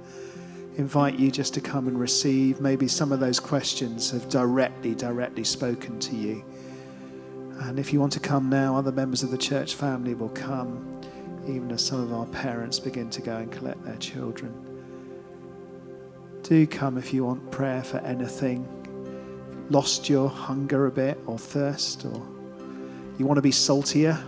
invite 0.77 1.18
you 1.18 1.33
just 1.33 1.53
to 1.55 1.61
come 1.61 1.89
and 1.89 1.99
receive. 1.99 2.61
Maybe 2.61 2.87
some 2.87 3.11
of 3.11 3.18
those 3.18 3.41
questions 3.41 4.12
have 4.12 4.29
directly, 4.29 4.95
directly 4.95 5.43
spoken 5.43 5.99
to 5.99 6.14
you. 6.14 6.45
And 7.62 7.77
if 7.77 7.93
you 7.93 7.99
want 7.99 8.12
to 8.12 8.20
come 8.20 8.49
now, 8.49 8.77
other 8.77 8.93
members 8.93 9.25
of 9.25 9.33
the 9.33 9.39
church 9.39 9.75
family 9.75 10.14
will 10.14 10.29
come, 10.29 11.01
even 11.49 11.73
as 11.73 11.85
some 11.85 12.01
of 12.01 12.12
our 12.12 12.27
parents 12.27 12.79
begin 12.79 13.11
to 13.11 13.20
go 13.20 13.39
and 13.39 13.51
collect 13.51 13.85
their 13.85 13.97
children. 13.97 14.72
Do 16.43 16.66
come 16.66 16.99
if 16.99 17.14
you 17.14 17.24
want 17.24 17.51
prayer 17.51 17.84
for 17.84 17.99
anything. 17.99 18.66
Lost 19.70 20.09
your 20.09 20.28
hunger 20.28 20.86
a 20.86 20.90
bit 20.90 21.18
or 21.26 21.38
thirst, 21.38 22.05
or 22.05 22.20
you 23.18 23.26
want 23.26 23.38
to 23.38 23.43
be 23.43 23.53
saltier, 23.53 24.18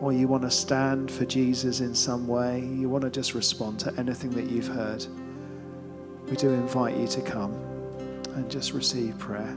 or 0.00 0.12
you 0.12 0.26
want 0.26 0.42
to 0.42 0.50
stand 0.50 1.10
for 1.10 1.24
Jesus 1.24 1.80
in 1.80 1.94
some 1.94 2.26
way. 2.26 2.60
You 2.60 2.88
want 2.88 3.04
to 3.04 3.10
just 3.10 3.34
respond 3.34 3.78
to 3.80 3.94
anything 3.96 4.30
that 4.30 4.50
you've 4.50 4.66
heard. 4.66 5.06
We 6.28 6.36
do 6.36 6.50
invite 6.50 6.96
you 6.96 7.06
to 7.06 7.20
come 7.22 7.54
and 8.34 8.50
just 8.50 8.72
receive 8.72 9.18
prayer. 9.18 9.56